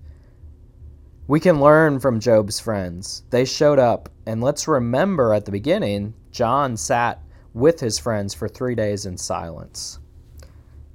We 1.28 1.42
can 1.42 1.60
learn 1.60 2.00
from 2.00 2.22
Job's 2.22 2.60
friends. 2.60 3.24
They 3.32 3.44
showed 3.44 3.80
up, 3.80 4.08
and 4.26 4.42
let's 4.42 4.66
remember 4.66 5.34
at 5.34 5.44
the 5.44 5.52
beginning, 5.52 6.14
John 6.32 6.78
sat 6.78 7.22
with 7.54 7.82
his 7.82 8.00
friends 8.00 8.34
for 8.34 8.48
three 8.48 8.76
days 8.76 9.06
in 9.06 9.18
silence, 9.18 10.00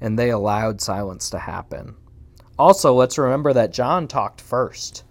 and 0.00 0.19
they 0.19 0.31
allowed 0.31 0.81
silence 0.81 1.28
to 1.31 1.38
happen. 1.38 1.97
Also, 2.59 2.95
let's 2.95 3.19
remember 3.19 3.52
that 3.52 3.75
John 3.75 4.09
talked 4.09 4.40
first. 4.40 5.04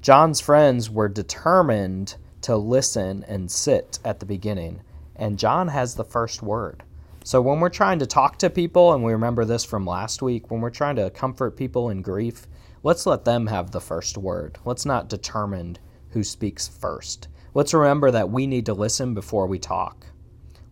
John's 0.00 0.40
friends 0.40 0.88
were 0.88 1.08
determined 1.08 2.14
to 2.42 2.56
listen 2.56 3.24
and 3.26 3.50
sit 3.50 3.98
at 4.04 4.20
the 4.20 4.26
beginning, 4.26 4.80
and 5.18 5.38
John 5.38 5.68
has 5.68 5.94
the 5.94 6.04
first 6.04 6.42
word. 6.42 6.82
So, 7.24 7.42
when 7.42 7.60
we're 7.60 7.68
trying 7.68 7.98
to 7.98 8.06
talk 8.06 8.38
to 8.38 8.48
people, 8.48 8.94
and 8.94 9.04
we 9.04 9.12
remember 9.12 9.44
this 9.44 9.64
from 9.64 9.84
last 9.84 10.22
week, 10.22 10.50
when 10.50 10.60
we're 10.60 10.70
trying 10.70 10.96
to 10.96 11.10
comfort 11.10 11.56
people 11.56 11.90
in 11.90 12.00
grief, 12.00 12.46
let's 12.82 13.04
let 13.04 13.24
them 13.24 13.46
have 13.48 13.70
the 13.70 13.80
first 13.80 14.16
word. 14.16 14.58
Let's 14.64 14.86
not 14.86 15.08
determine 15.08 15.76
who 16.10 16.24
speaks 16.24 16.68
first. 16.68 17.28
Let's 17.54 17.74
remember 17.74 18.10
that 18.10 18.30
we 18.30 18.46
need 18.46 18.66
to 18.66 18.74
listen 18.74 19.14
before 19.14 19.46
we 19.46 19.58
talk. 19.58 20.06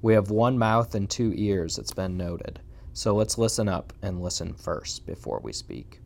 We 0.02 0.14
have 0.14 0.30
one 0.30 0.58
mouth 0.58 0.94
and 0.94 1.10
two 1.10 1.32
ears, 1.36 1.78
it's 1.78 1.92
been 1.92 2.16
noted. 2.16 2.60
So 2.92 3.14
let's 3.14 3.36
listen 3.36 3.68
up 3.68 3.92
and 4.00 4.22
listen 4.22 4.54
first 4.54 5.04
before 5.04 5.40
we 5.42 5.52
speak. 5.52 6.00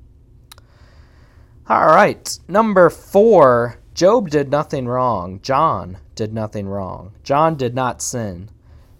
All 1.68 1.86
right, 1.86 2.38
number 2.48 2.90
four 2.90 3.79
Job 3.94 4.30
did 4.30 4.50
nothing 4.50 4.86
wrong. 4.86 5.40
John 5.42 5.98
did 6.14 6.32
nothing 6.32 6.68
wrong. 6.68 7.12
John 7.22 7.56
did 7.56 7.74
not 7.74 8.00
sin. 8.00 8.50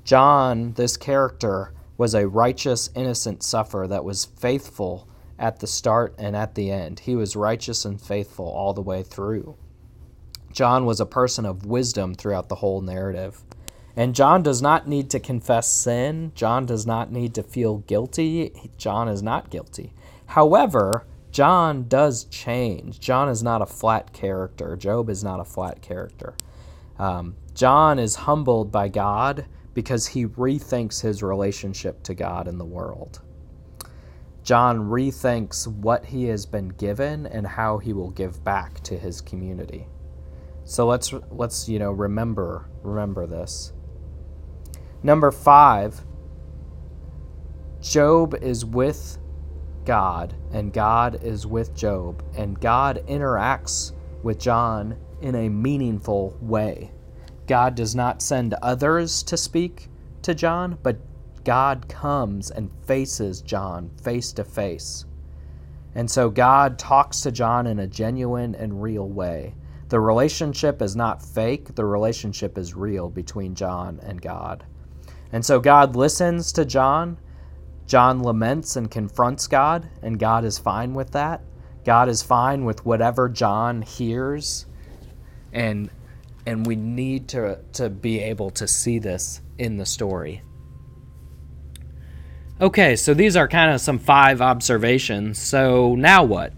John, 0.04 0.72
this 0.72 0.96
character, 0.96 1.72
was 1.96 2.14
a 2.14 2.28
righteous, 2.28 2.90
innocent 2.94 3.42
sufferer 3.42 3.86
that 3.86 4.04
was 4.04 4.24
faithful 4.24 5.06
at 5.38 5.60
the 5.60 5.66
start 5.66 6.14
and 6.18 6.34
at 6.34 6.54
the 6.54 6.70
end. 6.70 7.00
He 7.00 7.14
was 7.14 7.36
righteous 7.36 7.84
and 7.84 8.00
faithful 8.00 8.46
all 8.46 8.72
the 8.72 8.82
way 8.82 9.02
through. 9.02 9.56
John 10.52 10.84
was 10.84 11.00
a 11.00 11.06
person 11.06 11.46
of 11.46 11.66
wisdom 11.66 12.14
throughout 12.14 12.48
the 12.48 12.56
whole 12.56 12.80
narrative. 12.80 13.42
And 13.96 14.14
John 14.14 14.42
does 14.42 14.60
not 14.60 14.88
need 14.88 15.10
to 15.10 15.20
confess 15.20 15.68
sin. 15.68 16.32
John 16.34 16.66
does 16.66 16.86
not 16.86 17.12
need 17.12 17.34
to 17.34 17.42
feel 17.42 17.78
guilty. 17.78 18.70
John 18.76 19.08
is 19.08 19.22
not 19.22 19.50
guilty. 19.50 19.92
However, 20.26 21.06
John 21.30 21.86
does 21.88 22.24
change. 22.24 23.00
John 23.00 23.28
is 23.28 23.42
not 23.42 23.62
a 23.62 23.66
flat 23.66 24.12
character. 24.12 24.76
Job 24.76 25.08
is 25.08 25.22
not 25.22 25.40
a 25.40 25.44
flat 25.44 25.80
character. 25.80 26.34
Um, 26.98 27.36
John 27.54 27.98
is 27.98 28.14
humbled 28.14 28.72
by 28.72 28.88
God 28.88 29.46
because 29.74 30.08
he 30.08 30.26
rethinks 30.26 31.00
his 31.00 31.22
relationship 31.22 32.02
to 32.04 32.14
God 32.14 32.48
and 32.48 32.58
the 32.58 32.64
world. 32.64 33.20
John 34.42 34.88
rethinks 34.88 35.66
what 35.66 36.06
he 36.06 36.24
has 36.24 36.46
been 36.46 36.68
given 36.68 37.26
and 37.26 37.46
how 37.46 37.78
he 37.78 37.92
will 37.92 38.10
give 38.10 38.42
back 38.42 38.80
to 38.80 38.98
his 38.98 39.20
community. 39.20 39.86
So 40.64 40.86
let's 40.86 41.12
let's 41.30 41.68
you 41.68 41.78
know 41.78 41.92
remember 41.92 42.68
remember 42.82 43.26
this. 43.26 43.72
Number 45.02 45.30
5 45.30 46.02
Job 47.80 48.34
is 48.42 48.64
with 48.64 49.18
God 49.90 50.34
and 50.52 50.72
God 50.72 51.20
is 51.20 51.48
with 51.48 51.74
Job 51.74 52.22
and 52.36 52.60
God 52.60 53.02
interacts 53.08 53.90
with 54.22 54.38
John 54.38 54.96
in 55.20 55.34
a 55.34 55.48
meaningful 55.48 56.38
way. 56.40 56.92
God 57.48 57.74
does 57.74 57.96
not 57.96 58.22
send 58.22 58.54
others 58.62 59.24
to 59.24 59.36
speak 59.36 59.88
to 60.22 60.32
John, 60.32 60.78
but 60.84 61.00
God 61.42 61.88
comes 61.88 62.52
and 62.52 62.70
faces 62.86 63.42
John 63.42 63.90
face 64.00 64.30
to 64.34 64.44
face. 64.44 65.06
And 65.96 66.08
so 66.08 66.30
God 66.30 66.78
talks 66.78 67.22
to 67.22 67.32
John 67.32 67.66
in 67.66 67.80
a 67.80 67.88
genuine 67.88 68.54
and 68.54 68.80
real 68.80 69.08
way. 69.08 69.56
The 69.88 69.98
relationship 69.98 70.82
is 70.82 70.94
not 70.94 71.20
fake, 71.20 71.74
the 71.74 71.84
relationship 71.84 72.58
is 72.58 72.76
real 72.76 73.08
between 73.08 73.56
John 73.56 73.98
and 74.04 74.22
God. 74.22 74.62
And 75.32 75.44
so 75.44 75.58
God 75.58 75.96
listens 75.96 76.52
to 76.52 76.64
John. 76.64 77.18
John 77.90 78.22
laments 78.22 78.76
and 78.76 78.88
confronts 78.88 79.48
God, 79.48 79.88
and 80.00 80.16
God 80.16 80.44
is 80.44 80.58
fine 80.58 80.94
with 80.94 81.10
that. 81.10 81.42
God 81.84 82.08
is 82.08 82.22
fine 82.22 82.64
with 82.64 82.86
whatever 82.86 83.28
John 83.28 83.82
hears 83.82 84.64
and 85.52 85.90
And 86.46 86.66
we 86.66 86.76
need 86.76 87.28
to, 87.28 87.58
to 87.74 87.90
be 87.90 88.20
able 88.20 88.50
to 88.50 88.66
see 88.66 88.98
this 88.98 89.40
in 89.58 89.76
the 89.76 89.84
story. 89.84 90.42
Okay, 92.60 92.96
so 92.96 93.12
these 93.14 93.36
are 93.36 93.48
kind 93.48 93.72
of 93.72 93.80
some 93.80 93.98
five 93.98 94.40
observations. 94.40 95.40
So 95.40 95.94
now 95.96 96.24
what? 96.24 96.52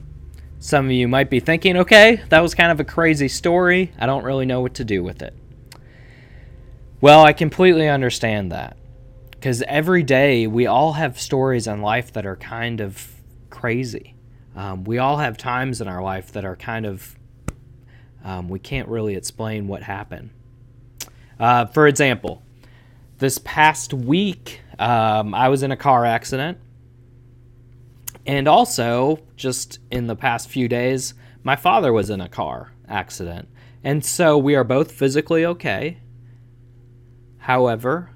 Some 0.59 0.87
of 0.87 0.93
you 0.93 1.09
might 1.09 1.31
be 1.31 1.41
thinking, 1.41 1.79
okay, 1.79 2.23
that 2.29 2.41
was 2.41 2.55
kind 2.55 2.71
of 2.71 2.79
a 2.81 2.85
crazy 2.85 3.29
story. 3.29 3.93
I 3.99 4.07
don't 4.07 4.25
really 4.25 4.47
know 4.47 4.61
what 4.61 4.75
to 4.75 4.85
do 4.85 5.03
with 5.03 5.23
it. 5.23 5.35
Well, 7.01 7.25
I 7.25 7.33
completely 7.33 7.89
understand 7.89 8.53
that. 8.53 8.77
Because 9.43 9.61
every 9.63 10.05
day 10.05 10.47
we 10.47 10.69
all 10.69 10.93
have 10.93 11.21
stories 11.21 11.67
in 11.67 11.83
life 11.83 12.13
that 12.13 12.25
are 12.25 12.37
kind 12.37 12.81
of 12.81 13.11
crazy. 13.51 14.15
Um, 14.55 14.85
we 14.85 14.99
all 14.99 15.17
have 15.17 15.37
times 15.37 15.81
in 15.81 15.89
our 15.89 16.01
life 16.01 16.31
that 16.31 16.45
are 16.45 16.55
kind 16.55 16.87
of, 16.87 17.17
um, 18.23 18.49
we 18.49 18.61
can't 18.61 18.89
really 18.89 19.17
explain 19.17 19.67
what 19.67 19.83
happened. 19.83 20.31
Uh, 21.41 21.67
for 21.67 21.89
example, 21.89 22.45
this 23.19 23.39
past 23.39 23.93
week, 23.93 24.61
um, 24.79 25.35
I 25.35 25.49
was 25.49 25.65
in 25.65 25.73
a 25.73 25.77
car 25.77 26.05
accident 26.05 26.59
and 28.25 28.47
also, 28.47 29.19
just 29.35 29.81
in 29.91 30.07
the 30.07 30.15
past 30.15 30.51
few 30.51 30.69
days, 30.69 31.15
my 31.43 31.57
father 31.57 31.93
was 31.93 32.11
in 32.11 32.21
a 32.21 32.29
car 32.29 32.75
accident. 32.89 33.49
And 33.83 34.05
so 34.05 34.39
we 34.39 34.55
are 34.55 34.63
both 34.63 34.93
physically 34.93 35.45
okay. 35.45 35.99
However, 37.39 38.12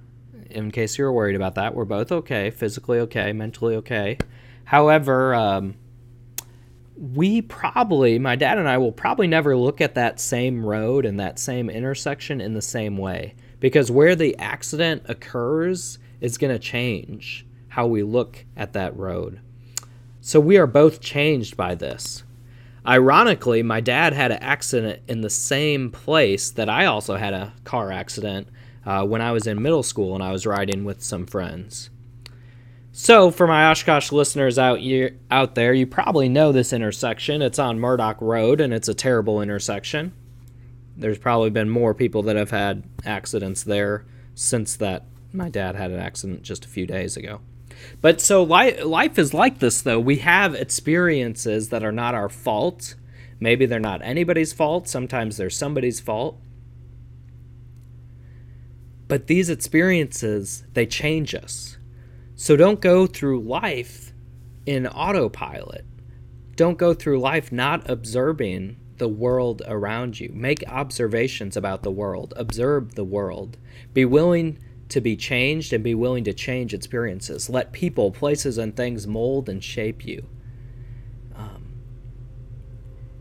in 0.50 0.70
case 0.70 0.98
you're 0.98 1.12
worried 1.12 1.36
about 1.36 1.54
that, 1.56 1.74
we're 1.74 1.84
both 1.84 2.12
okay, 2.12 2.50
physically 2.50 2.98
okay, 3.00 3.32
mentally 3.32 3.76
okay. 3.76 4.18
However, 4.64 5.34
um, 5.34 5.76
we 6.96 7.42
probably, 7.42 8.18
my 8.18 8.36
dad 8.36 8.58
and 8.58 8.68
I 8.68 8.78
will 8.78 8.92
probably 8.92 9.26
never 9.26 9.56
look 9.56 9.80
at 9.80 9.94
that 9.94 10.18
same 10.18 10.64
road 10.64 11.04
and 11.04 11.20
that 11.20 11.38
same 11.38 11.68
intersection 11.68 12.40
in 12.40 12.54
the 12.54 12.62
same 12.62 12.96
way 12.96 13.34
because 13.60 13.90
where 13.90 14.16
the 14.16 14.36
accident 14.38 15.02
occurs 15.06 15.98
is 16.20 16.38
going 16.38 16.52
to 16.52 16.58
change 16.58 17.46
how 17.68 17.86
we 17.86 18.02
look 18.02 18.44
at 18.56 18.72
that 18.72 18.96
road. 18.96 19.40
So 20.20 20.40
we 20.40 20.56
are 20.56 20.66
both 20.66 21.00
changed 21.00 21.56
by 21.56 21.74
this. 21.74 22.24
Ironically, 22.86 23.62
my 23.62 23.80
dad 23.80 24.12
had 24.12 24.30
an 24.30 24.42
accident 24.42 25.02
in 25.08 25.20
the 25.20 25.30
same 25.30 25.90
place 25.90 26.50
that 26.52 26.68
I 26.68 26.86
also 26.86 27.16
had 27.16 27.34
a 27.34 27.52
car 27.64 27.90
accident 27.90 28.48
uh, 28.86 29.04
when 29.04 29.20
I 29.20 29.32
was 29.32 29.46
in 29.46 29.60
middle 29.60 29.82
school 29.82 30.14
and 30.14 30.22
I 30.22 30.32
was 30.32 30.46
riding 30.46 30.84
with 30.84 31.02
some 31.02 31.26
friends. 31.26 31.90
So, 32.92 33.30
for 33.30 33.46
my 33.46 33.70
Oshkosh 33.70 34.10
listeners 34.10 34.58
out 34.58 34.78
here, 34.78 35.18
out 35.30 35.54
there, 35.54 35.74
you 35.74 35.86
probably 35.86 36.30
know 36.30 36.50
this 36.50 36.72
intersection. 36.72 37.42
It's 37.42 37.58
on 37.58 37.78
Murdock 37.78 38.16
Road, 38.22 38.58
and 38.58 38.72
it's 38.72 38.88
a 38.88 38.94
terrible 38.94 39.42
intersection. 39.42 40.14
There's 40.96 41.18
probably 41.18 41.50
been 41.50 41.68
more 41.68 41.92
people 41.92 42.22
that 42.22 42.36
have 42.36 42.52
had 42.52 42.84
accidents 43.04 43.64
there 43.64 44.06
since 44.34 44.76
that 44.76 45.04
my 45.30 45.50
dad 45.50 45.74
had 45.74 45.90
an 45.90 46.00
accident 46.00 46.42
just 46.42 46.64
a 46.64 46.68
few 46.68 46.86
days 46.86 47.18
ago. 47.18 47.42
But 48.00 48.22
so 48.22 48.42
li- 48.42 48.82
life 48.82 49.18
is 49.18 49.34
like 49.34 49.58
this, 49.58 49.82
though. 49.82 50.00
We 50.00 50.16
have 50.18 50.54
experiences 50.54 51.68
that 51.68 51.84
are 51.84 51.92
not 51.92 52.14
our 52.14 52.30
fault. 52.30 52.94
Maybe 53.38 53.66
they're 53.66 53.78
not 53.78 54.00
anybody's 54.02 54.54
fault. 54.54 54.88
Sometimes 54.88 55.36
they're 55.36 55.50
somebody's 55.50 56.00
fault. 56.00 56.40
But 59.08 59.26
these 59.26 59.50
experiences, 59.50 60.64
they 60.72 60.86
change 60.86 61.34
us. 61.34 61.78
So 62.34 62.56
don't 62.56 62.80
go 62.80 63.06
through 63.06 63.40
life 63.40 64.12
in 64.66 64.86
autopilot. 64.86 65.84
Don't 66.56 66.78
go 66.78 66.92
through 66.92 67.20
life 67.20 67.52
not 67.52 67.88
observing 67.88 68.76
the 68.98 69.08
world 69.08 69.62
around 69.66 70.18
you. 70.18 70.30
Make 70.32 70.64
observations 70.68 71.56
about 71.56 71.82
the 71.82 71.90
world. 71.90 72.34
Observe 72.36 72.94
the 72.94 73.04
world. 73.04 73.58
Be 73.92 74.04
willing 74.04 74.58
to 74.88 75.00
be 75.00 75.16
changed 75.16 75.72
and 75.72 75.82
be 75.84 75.94
willing 75.94 76.24
to 76.24 76.32
change 76.32 76.72
experiences. 76.72 77.50
Let 77.50 77.72
people, 77.72 78.10
places, 78.10 78.58
and 78.58 78.76
things 78.76 79.06
mold 79.06 79.48
and 79.48 79.62
shape 79.62 80.06
you. 80.06 80.26
Um, 81.34 81.74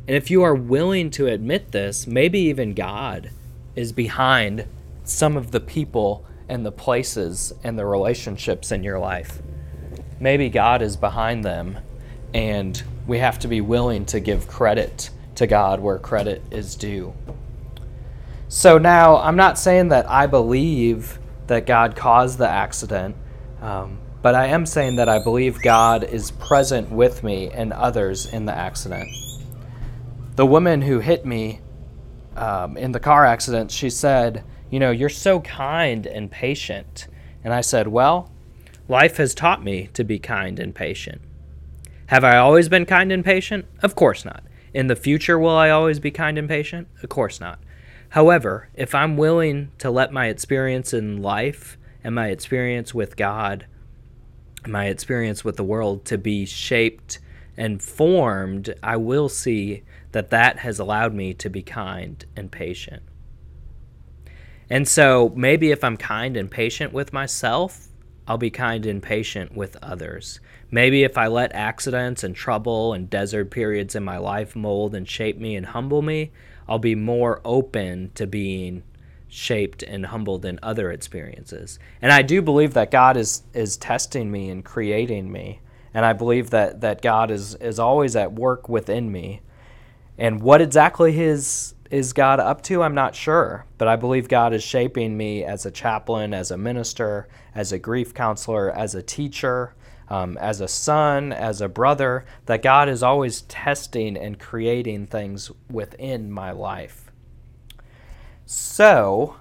and 0.07 0.15
if 0.15 0.29
you 0.29 0.43
are 0.43 0.55
willing 0.55 1.09
to 1.11 1.27
admit 1.27 1.71
this, 1.71 2.07
maybe 2.07 2.39
even 2.39 2.73
God 2.73 3.31
is 3.75 3.91
behind 3.91 4.67
some 5.05 5.37
of 5.37 5.51
the 5.51 5.59
people 5.59 6.25
and 6.47 6.65
the 6.65 6.71
places 6.71 7.53
and 7.63 7.77
the 7.77 7.85
relationships 7.85 8.71
in 8.71 8.83
your 8.83 8.99
life. 8.99 9.41
Maybe 10.19 10.49
God 10.49 10.81
is 10.81 10.95
behind 10.95 11.43
them, 11.43 11.77
and 12.33 12.81
we 13.07 13.19
have 13.19 13.39
to 13.39 13.47
be 13.47 13.61
willing 13.61 14.05
to 14.07 14.19
give 14.19 14.47
credit 14.47 15.09
to 15.35 15.47
God 15.47 15.79
where 15.79 15.97
credit 15.97 16.41
is 16.51 16.75
due. 16.75 17.13
So 18.47 18.77
now, 18.77 19.17
I'm 19.17 19.35
not 19.35 19.57
saying 19.59 19.89
that 19.89 20.09
I 20.09 20.27
believe 20.27 21.19
that 21.47 21.65
God 21.65 21.95
caused 21.95 22.37
the 22.37 22.47
accident, 22.47 23.15
um, 23.61 23.99
but 24.21 24.33
I 24.35 24.47
am 24.47 24.65
saying 24.65 24.95
that 24.95 25.09
I 25.09 25.21
believe 25.21 25.61
God 25.61 26.03
is 26.03 26.31
present 26.31 26.89
with 26.89 27.23
me 27.23 27.49
and 27.49 27.73
others 27.73 28.25
in 28.25 28.45
the 28.45 28.53
accident. 28.53 29.09
The 30.35 30.45
woman 30.45 30.81
who 30.81 30.99
hit 30.99 31.25
me 31.25 31.61
um, 32.35 32.77
in 32.77 32.91
the 32.91 32.99
car 32.99 33.25
accident, 33.25 33.71
she 33.71 33.89
said, 33.89 34.43
You 34.69 34.79
know, 34.79 34.91
you're 34.91 35.09
so 35.09 35.41
kind 35.41 36.05
and 36.05 36.31
patient. 36.31 37.07
And 37.43 37.53
I 37.53 37.61
said, 37.61 37.87
Well, 37.87 38.31
life 38.87 39.17
has 39.17 39.35
taught 39.35 39.63
me 39.63 39.89
to 39.93 40.03
be 40.03 40.19
kind 40.19 40.59
and 40.59 40.73
patient. 40.73 41.21
Have 42.07 42.23
I 42.23 42.37
always 42.37 42.69
been 42.69 42.85
kind 42.85 43.11
and 43.11 43.23
patient? 43.23 43.65
Of 43.81 43.95
course 43.95 44.25
not. 44.25 44.43
In 44.73 44.87
the 44.87 44.95
future, 44.95 45.39
will 45.39 45.55
I 45.55 45.69
always 45.69 45.99
be 45.99 46.11
kind 46.11 46.37
and 46.37 46.47
patient? 46.47 46.87
Of 47.01 47.09
course 47.09 47.39
not. 47.39 47.59
However, 48.09 48.69
if 48.75 48.93
I'm 48.93 49.17
willing 49.17 49.71
to 49.79 49.89
let 49.89 50.13
my 50.13 50.27
experience 50.27 50.93
in 50.93 51.21
life 51.21 51.77
and 52.03 52.13
my 52.13 52.27
experience 52.27 52.93
with 52.93 53.15
God, 53.15 53.65
my 54.67 54.85
experience 54.85 55.43
with 55.43 55.57
the 55.57 55.63
world 55.63 56.05
to 56.05 56.17
be 56.17 56.45
shaped 56.45 57.19
and 57.57 57.81
formed, 57.81 58.73
I 58.83 58.97
will 58.97 59.29
see 59.29 59.83
that 60.11 60.29
that 60.29 60.59
has 60.59 60.79
allowed 60.79 61.13
me 61.13 61.33
to 61.35 61.49
be 61.49 61.61
kind 61.61 62.23
and 62.35 62.51
patient. 62.51 63.03
And 64.69 64.87
so 64.87 65.31
maybe 65.35 65.71
if 65.71 65.83
I'm 65.83 65.97
kind 65.97 66.35
and 66.35 66.49
patient 66.49 66.93
with 66.93 67.13
myself, 67.13 67.87
I'll 68.27 68.37
be 68.37 68.49
kind 68.49 68.85
and 68.85 69.01
patient 69.01 69.55
with 69.55 69.77
others. 69.83 70.39
Maybe 70.71 71.03
if 71.03 71.17
I 71.17 71.27
let 71.27 71.53
accidents 71.53 72.23
and 72.23 72.35
trouble 72.35 72.93
and 72.93 73.09
desert 73.09 73.51
periods 73.51 73.95
in 73.95 74.03
my 74.03 74.17
life 74.17 74.55
mold 74.55 74.95
and 74.95 75.07
shape 75.07 75.37
me 75.37 75.55
and 75.55 75.67
humble 75.67 76.01
me, 76.01 76.31
I'll 76.67 76.79
be 76.79 76.95
more 76.95 77.39
open 77.45 78.11
to 78.15 78.25
being 78.25 78.83
shaped 79.27 79.83
and 79.83 80.07
humbled 80.07 80.45
in 80.45 80.59
other 80.63 80.91
experiences. 80.91 81.77
And 82.01 82.11
I 82.11 82.23
do 82.23 82.41
believe 82.41 82.73
that 82.73 82.89
God 82.89 83.17
is 83.17 83.43
is 83.53 83.77
testing 83.77 84.31
me 84.31 84.49
and 84.49 84.65
creating 84.65 85.31
me. 85.31 85.61
And 85.93 86.05
I 86.05 86.13
believe 86.13 86.49
that 86.49 86.81
that 86.81 87.01
God 87.01 87.29
is 87.29 87.53
is 87.55 87.77
always 87.77 88.15
at 88.15 88.33
work 88.33 88.67
within 88.67 89.11
me. 89.11 89.41
And 90.17 90.41
what 90.41 90.61
exactly 90.61 91.11
his 91.11 91.74
is 91.95 92.11
God 92.11 92.41
up 92.41 92.61
to? 92.63 92.83
I'm 92.83 92.93
not 92.93 93.15
sure, 93.15 93.65
but 93.77 93.87
I 93.87 93.95
believe 93.95 94.27
God 94.27 94.53
is 94.53 94.61
shaping 94.61 95.15
me 95.15 95.45
as 95.45 95.65
a 95.65 95.71
chaplain, 95.71 96.33
as 96.33 96.51
a 96.51 96.57
minister, 96.57 97.29
as 97.55 97.71
a 97.71 97.79
grief 97.79 98.13
counselor, 98.13 98.69
as 98.69 98.95
a 98.95 99.01
teacher, 99.01 99.73
um, 100.09 100.37
as 100.39 100.59
a 100.59 100.67
son, 100.67 101.31
as 101.31 101.61
a 101.61 101.69
brother, 101.69 102.25
that 102.47 102.61
God 102.61 102.89
is 102.89 103.01
always 103.01 103.43
testing 103.43 104.17
and 104.17 104.37
creating 104.37 105.07
things 105.07 105.49
within 105.71 106.29
my 106.29 106.51
life. 106.51 107.13
So, 108.45 109.37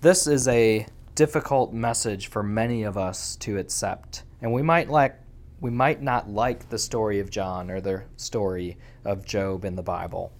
this 0.00 0.26
is 0.26 0.48
a 0.48 0.86
difficult 1.14 1.74
message 1.74 2.28
for 2.28 2.42
many 2.42 2.84
of 2.84 2.96
us 2.96 3.36
to 3.36 3.58
accept, 3.58 4.22
and 4.40 4.50
we 4.54 4.62
might 4.62 4.88
like 4.88 5.14
we 5.60 5.70
might 5.70 6.00
not 6.00 6.30
like 6.30 6.70
the 6.70 6.78
story 6.78 7.18
of 7.18 7.28
John 7.28 7.70
or 7.70 7.82
the 7.82 8.04
story 8.16 8.78
of 9.04 9.26
Job 9.26 9.66
in 9.66 9.76
the 9.76 9.82
Bible. 9.82 10.32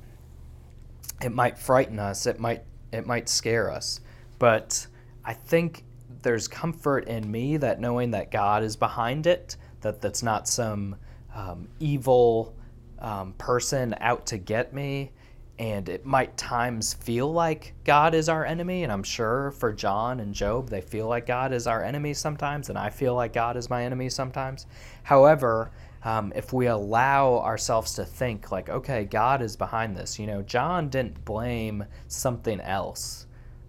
It 1.22 1.32
might 1.32 1.58
frighten 1.58 1.98
us, 1.98 2.26
it 2.26 2.38
might 2.38 2.64
it 2.92 3.06
might 3.06 3.28
scare 3.28 3.70
us, 3.70 4.00
but 4.38 4.86
I 5.24 5.34
think 5.34 5.84
there's 6.22 6.48
comfort 6.48 7.06
in 7.06 7.30
me 7.30 7.58
that 7.58 7.80
knowing 7.80 8.12
that 8.12 8.30
God 8.30 8.62
is 8.62 8.76
behind 8.76 9.26
it 9.26 9.56
that 9.80 10.00
that's 10.00 10.22
not 10.22 10.48
some 10.48 10.96
um, 11.34 11.68
evil 11.78 12.56
um, 12.98 13.32
person 13.34 13.94
out 14.00 14.26
to 14.26 14.38
get 14.38 14.72
me. 14.72 15.12
And 15.58 15.88
it 15.88 16.06
might 16.06 16.36
times 16.36 16.94
feel 16.94 17.32
like 17.32 17.74
God 17.82 18.14
is 18.14 18.28
our 18.28 18.44
enemy. 18.44 18.84
And 18.84 18.92
I'm 18.92 19.02
sure 19.02 19.50
for 19.50 19.72
John 19.72 20.20
and 20.20 20.32
Job, 20.32 20.68
they 20.68 20.80
feel 20.80 21.08
like 21.08 21.26
God 21.26 21.52
is 21.52 21.66
our 21.66 21.82
enemy 21.82 22.14
sometimes. 22.14 22.68
And 22.68 22.78
I 22.78 22.90
feel 22.90 23.14
like 23.14 23.32
God 23.32 23.56
is 23.56 23.68
my 23.68 23.84
enemy 23.84 24.08
sometimes. 24.08 24.66
However, 25.02 25.72
um, 26.04 26.32
if 26.36 26.52
we 26.52 26.66
allow 26.66 27.38
ourselves 27.38 27.94
to 27.94 28.04
think 28.04 28.52
like, 28.52 28.68
okay, 28.68 29.04
God 29.04 29.42
is 29.42 29.56
behind 29.56 29.96
this, 29.96 30.18
you 30.18 30.26
know, 30.26 30.42
John 30.42 30.88
didn't 30.88 31.24
blame 31.24 31.84
something 32.06 32.60
else. 32.60 33.26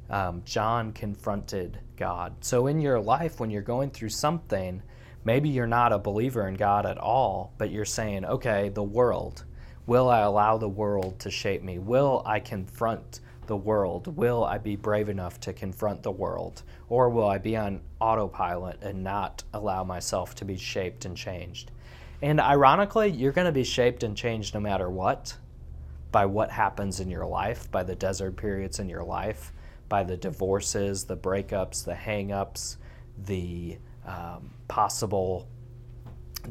Um, 0.10 0.42
John 0.46 0.92
confronted 0.92 1.80
God. 1.96 2.36
So 2.42 2.68
in 2.68 2.80
your 2.80 3.00
life, 3.00 3.40
when 3.40 3.50
you're 3.50 3.62
going 3.62 3.92
through 3.92 4.10
something, 4.10 4.82
Maybe 5.26 5.50
you're 5.50 5.68
not 5.68 5.92
a 5.92 6.00
believer 6.00 6.48
in 6.48 6.56
God 6.56 6.86
at 6.86 6.98
all, 6.98 7.54
but 7.58 7.72
you're 7.72 7.84
saying, 7.84 8.24
okay, 8.24 8.70
the 8.70 8.84
world, 8.84 9.44
will 9.86 10.10
I 10.10 10.22
allow 10.22 10.58
the 10.58 10.70
world 10.70 11.20
to 11.20 11.30
shape 11.30 11.62
me? 11.62 11.78
Will 11.78 12.24
I 12.26 12.40
confront 12.40 13.20
the 13.46 13.58
world? 13.58 14.16
Will 14.16 14.46
I 14.46 14.58
be 14.58 14.78
brave 14.78 15.10
enough 15.10 15.40
to 15.42 15.54
confront 15.54 16.04
the 16.04 16.12
world? 16.12 16.64
Or 16.88 17.10
will 17.10 17.28
I 17.28 17.38
be 17.38 17.58
on 17.58 17.82
autopilot 18.00 18.82
and 18.82 19.04
not 19.04 19.44
allow 19.54 19.84
myself 19.84 20.36
to 20.36 20.46
be 20.46 20.58
shaped 20.58 21.04
and 21.04 21.18
changed? 21.18 21.72
And 22.22 22.40
ironically, 22.40 23.10
you're 23.10 23.32
going 23.32 23.46
to 23.46 23.52
be 23.52 23.64
shaped 23.64 24.04
and 24.04 24.16
changed 24.16 24.54
no 24.54 24.60
matter 24.60 24.90
what 24.90 25.36
by 26.12 26.26
what 26.26 26.52
happens 26.52 27.00
in 27.00 27.10
your 27.10 27.26
life, 27.26 27.70
by 27.72 27.84
the 27.84 27.96
desert 27.96 28.36
periods 28.36 28.80
in 28.80 28.90
your 28.90 29.04
life, 29.04 29.54
by 29.88 30.04
the 30.04 30.18
divorces, 30.18 31.06
the 31.06 31.16
breakups, 31.16 31.86
the 31.86 31.94
hangups, 31.94 32.78
the 33.26 33.78
um, 34.06 34.52
possible 34.68 35.48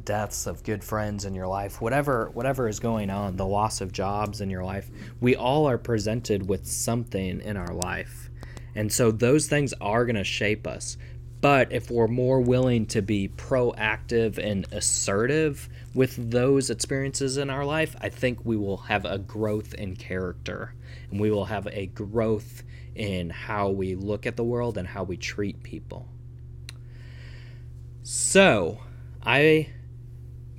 deaths 0.04 0.46
of 0.46 0.62
good 0.62 0.84
friends 0.84 1.24
in 1.24 1.34
your 1.34 1.46
life, 1.46 1.80
whatever 1.80 2.30
whatever 2.30 2.68
is 2.68 2.78
going 2.78 3.10
on, 3.10 3.36
the 3.36 3.46
loss 3.46 3.80
of 3.80 3.92
jobs 3.92 4.40
in 4.40 4.50
your 4.50 4.64
life, 4.64 4.90
we 5.20 5.34
all 5.34 5.68
are 5.68 5.78
presented 5.78 6.48
with 6.48 6.66
something 6.66 7.40
in 7.40 7.56
our 7.56 7.74
life. 7.74 8.30
And 8.74 8.92
so 8.92 9.10
those 9.10 9.48
things 9.48 9.74
are 9.80 10.04
going 10.04 10.16
to 10.16 10.24
shape 10.24 10.66
us. 10.66 10.96
But 11.40 11.72
if 11.72 11.90
we're 11.90 12.08
more 12.08 12.40
willing 12.40 12.86
to 12.86 13.02
be 13.02 13.28
proactive 13.28 14.38
and 14.38 14.66
assertive 14.72 15.68
with 15.94 16.30
those 16.30 16.68
experiences 16.68 17.36
in 17.36 17.48
our 17.48 17.64
life, 17.64 17.94
I 18.00 18.08
think 18.08 18.44
we 18.44 18.56
will 18.56 18.78
have 18.78 19.04
a 19.04 19.18
growth 19.18 19.72
in 19.74 19.94
character 19.94 20.74
and 21.10 21.20
we 21.20 21.30
will 21.30 21.44
have 21.44 21.68
a 21.68 21.86
growth 21.86 22.64
in 22.94 23.30
how 23.30 23.68
we 23.68 23.94
look 23.94 24.26
at 24.26 24.36
the 24.36 24.42
world 24.42 24.76
and 24.76 24.88
how 24.88 25.04
we 25.04 25.16
treat 25.16 25.62
people. 25.62 26.08
So, 28.02 28.80
I 29.22 29.68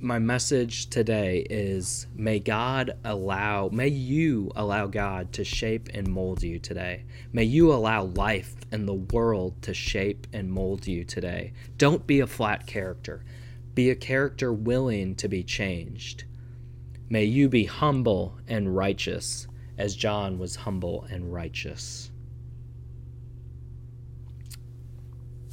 my 0.02 0.18
message 0.18 0.88
today 0.88 1.46
is 1.50 2.06
may 2.14 2.38
God 2.38 2.92
allow, 3.04 3.68
may 3.70 3.88
you 3.88 4.50
allow 4.56 4.86
God 4.86 5.32
to 5.34 5.44
shape 5.44 5.90
and 5.92 6.08
mold 6.08 6.42
you 6.42 6.58
today. 6.58 7.04
May 7.32 7.44
you 7.44 7.72
allow 7.72 8.04
life 8.04 8.54
and 8.72 8.88
the 8.88 8.94
world 8.94 9.60
to 9.62 9.74
shape 9.74 10.26
and 10.32 10.50
mold 10.50 10.86
you 10.86 11.04
today. 11.04 11.52
Don't 11.76 12.06
be 12.06 12.20
a 12.20 12.26
flat 12.26 12.66
character, 12.66 13.24
be 13.74 13.90
a 13.90 13.94
character 13.94 14.52
willing 14.52 15.16
to 15.16 15.28
be 15.28 15.42
changed. 15.42 16.24
May 17.10 17.24
you 17.24 17.48
be 17.48 17.64
humble 17.64 18.38
and 18.48 18.74
righteous 18.74 19.48
as 19.76 19.96
John 19.96 20.38
was 20.38 20.56
humble 20.56 21.06
and 21.10 21.32
righteous. 21.32 22.09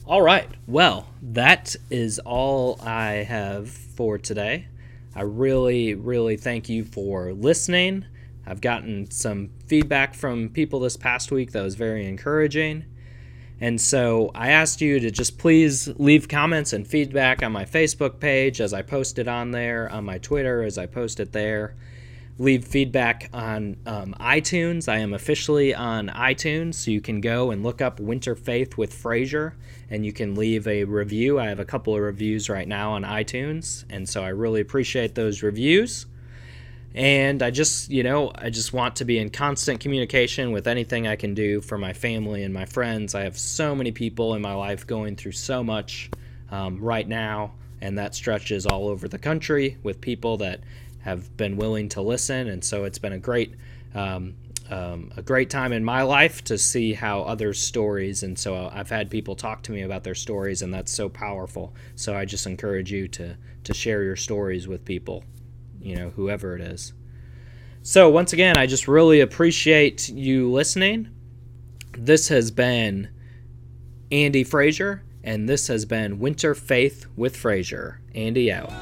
All 0.08 0.22
right. 0.22 0.50
Well, 0.68 1.06
that 1.22 1.76
is 1.90 2.18
all 2.20 2.80
I 2.82 3.26
have 3.28 3.70
for 3.70 4.18
today. 4.18 4.70
I 5.14 5.24
really, 5.24 5.96
really 5.96 6.38
thank 6.38 6.70
you 6.70 6.86
for 6.86 7.34
listening. 7.34 8.06
I've 8.46 8.62
gotten 8.62 9.12
some 9.12 9.50
feedback 9.66 10.14
from 10.14 10.48
people 10.48 10.80
this 10.80 10.96
past 10.96 11.30
week 11.30 11.52
that 11.52 11.62
was 11.62 11.76
very 11.76 12.08
encouraging. 12.08 12.86
And 13.60 13.82
so 13.82 14.32
I 14.34 14.52
asked 14.52 14.80
you 14.80 15.02
to 15.02 15.12
just 15.12 15.38
please 15.38 15.90
leave 15.98 16.30
comments 16.30 16.72
and 16.72 16.88
feedback 16.88 17.44
on 17.44 17.52
my 17.52 17.66
Facebook 17.66 18.22
page 18.22 18.62
as 18.62 18.74
I 18.74 18.84
post 18.84 19.20
it 19.20 19.28
on 19.28 19.52
there, 19.52 19.92
on 19.92 20.06
my 20.06 20.20
Twitter 20.20 20.64
as 20.64 20.78
I 20.78 20.86
post 20.86 21.20
it 21.20 21.34
there 21.34 21.76
leave 22.40 22.66
feedback 22.66 23.30
on 23.34 23.78
um, 23.86 24.16
iTunes. 24.20 24.88
I 24.88 25.00
am 25.00 25.14
officially 25.14 25.74
on 25.74 26.10
iTunes, 26.10 26.76
so 26.76 26.92
you 26.92 27.02
can 27.02 27.20
go 27.20 27.52
and 27.52 27.64
look 27.64 27.82
up 27.82 28.00
Winter 28.00 28.36
Faith 28.36 28.78
with 28.78 28.94
Frazier, 28.94 29.56
and 29.90 30.06
you 30.06 30.14
can 30.14 30.36
leave 30.36 30.68
a 30.68 30.84
review. 30.84 31.40
I 31.40 31.48
have 31.48 31.60
a 31.60 31.66
couple 31.66 31.96
of 31.96 32.02
reviews 32.02 32.50
right 32.50 32.68
now 32.68 32.92
on 32.92 33.04
iTunes, 33.04 33.86
and 33.90 34.08
so 34.08 34.24
I 34.24 34.30
really 34.30 34.62
appreciate 34.62 35.16
those 35.16 35.42
reviews. 35.42 36.06
And 36.94 37.44
I 37.44 37.52
just, 37.52 37.92
you 37.92 38.02
know, 38.02 38.32
I 38.34 38.50
just 38.50 38.74
want 38.74 38.96
to 38.98 39.06
be 39.06 39.20
in 39.20 39.30
constant 39.30 39.80
communication 39.80 40.52
with 40.52 40.68
anything 40.68 41.08
I 41.08 41.16
can 41.16 41.34
do 41.34 41.62
for 41.62 41.78
my 41.78 41.94
family 41.94 42.44
and 42.44 42.54
my 42.54 42.66
friends. 42.66 43.14
I 43.14 43.22
have 43.22 43.38
so 43.38 43.76
many 43.76 43.92
people 43.92 44.34
in 44.34 44.42
my 44.42 44.54
life 44.54 44.88
going 44.88 45.16
through 45.16 45.34
so 45.34 45.64
much 45.64 46.10
um, 46.50 46.80
right 46.80 47.08
now, 47.08 47.54
and 47.82 47.98
that 47.98 48.16
stretches 48.16 48.66
all 48.66 48.88
over 48.88 49.08
the 49.08 49.20
country 49.20 49.78
with 49.84 50.02
people 50.02 50.38
that 50.38 50.62
have 51.08 51.38
been 51.38 51.56
willing 51.56 51.88
to 51.88 52.02
listen, 52.02 52.50
and 52.50 52.62
so 52.62 52.84
it's 52.84 53.00
been 53.00 53.14
a 53.14 53.18
great 53.18 53.56
um, 53.96 54.36
um, 54.70 55.10
a 55.16 55.22
great 55.22 55.50
time 55.50 55.72
in 55.72 55.82
my 55.82 56.02
life 56.02 56.44
to 56.44 56.58
see 56.58 56.92
how 56.92 57.22
others' 57.22 57.62
stories, 57.62 58.24
and 58.24 58.38
so 58.38 58.70
I've 58.74 58.90
had 58.90 59.10
people 59.10 59.34
talk 59.34 59.64
to 59.64 59.72
me 59.72 59.84
about 59.84 60.04
their 60.04 60.16
stories, 60.16 60.62
and 60.62 60.74
that's 60.74 60.92
so 60.92 61.08
powerful. 61.08 61.74
So 61.96 62.14
I 62.14 62.26
just 62.26 62.46
encourage 62.46 62.92
you 62.92 63.08
to 63.08 63.38
to 63.64 63.74
share 63.74 64.04
your 64.04 64.18
stories 64.18 64.68
with 64.68 64.84
people, 64.84 65.24
you 65.80 65.96
know, 65.96 66.10
whoever 66.10 66.56
it 66.58 66.62
is. 66.62 66.92
So 67.84 68.10
once 68.10 68.34
again, 68.34 68.58
I 68.58 68.66
just 68.66 68.90
really 68.90 69.22
appreciate 69.22 70.10
you 70.10 70.52
listening. 70.52 71.10
This 71.98 72.28
has 72.28 72.52
been 72.52 73.08
Andy 74.12 74.44
Frazier, 74.44 75.04
and 75.24 75.48
this 75.48 75.68
has 75.68 75.86
been 75.86 76.20
Winter 76.20 76.54
Faith 76.54 77.06
with 77.16 77.38
Frazier. 77.38 78.02
Andy 78.14 78.52
out. 78.52 78.74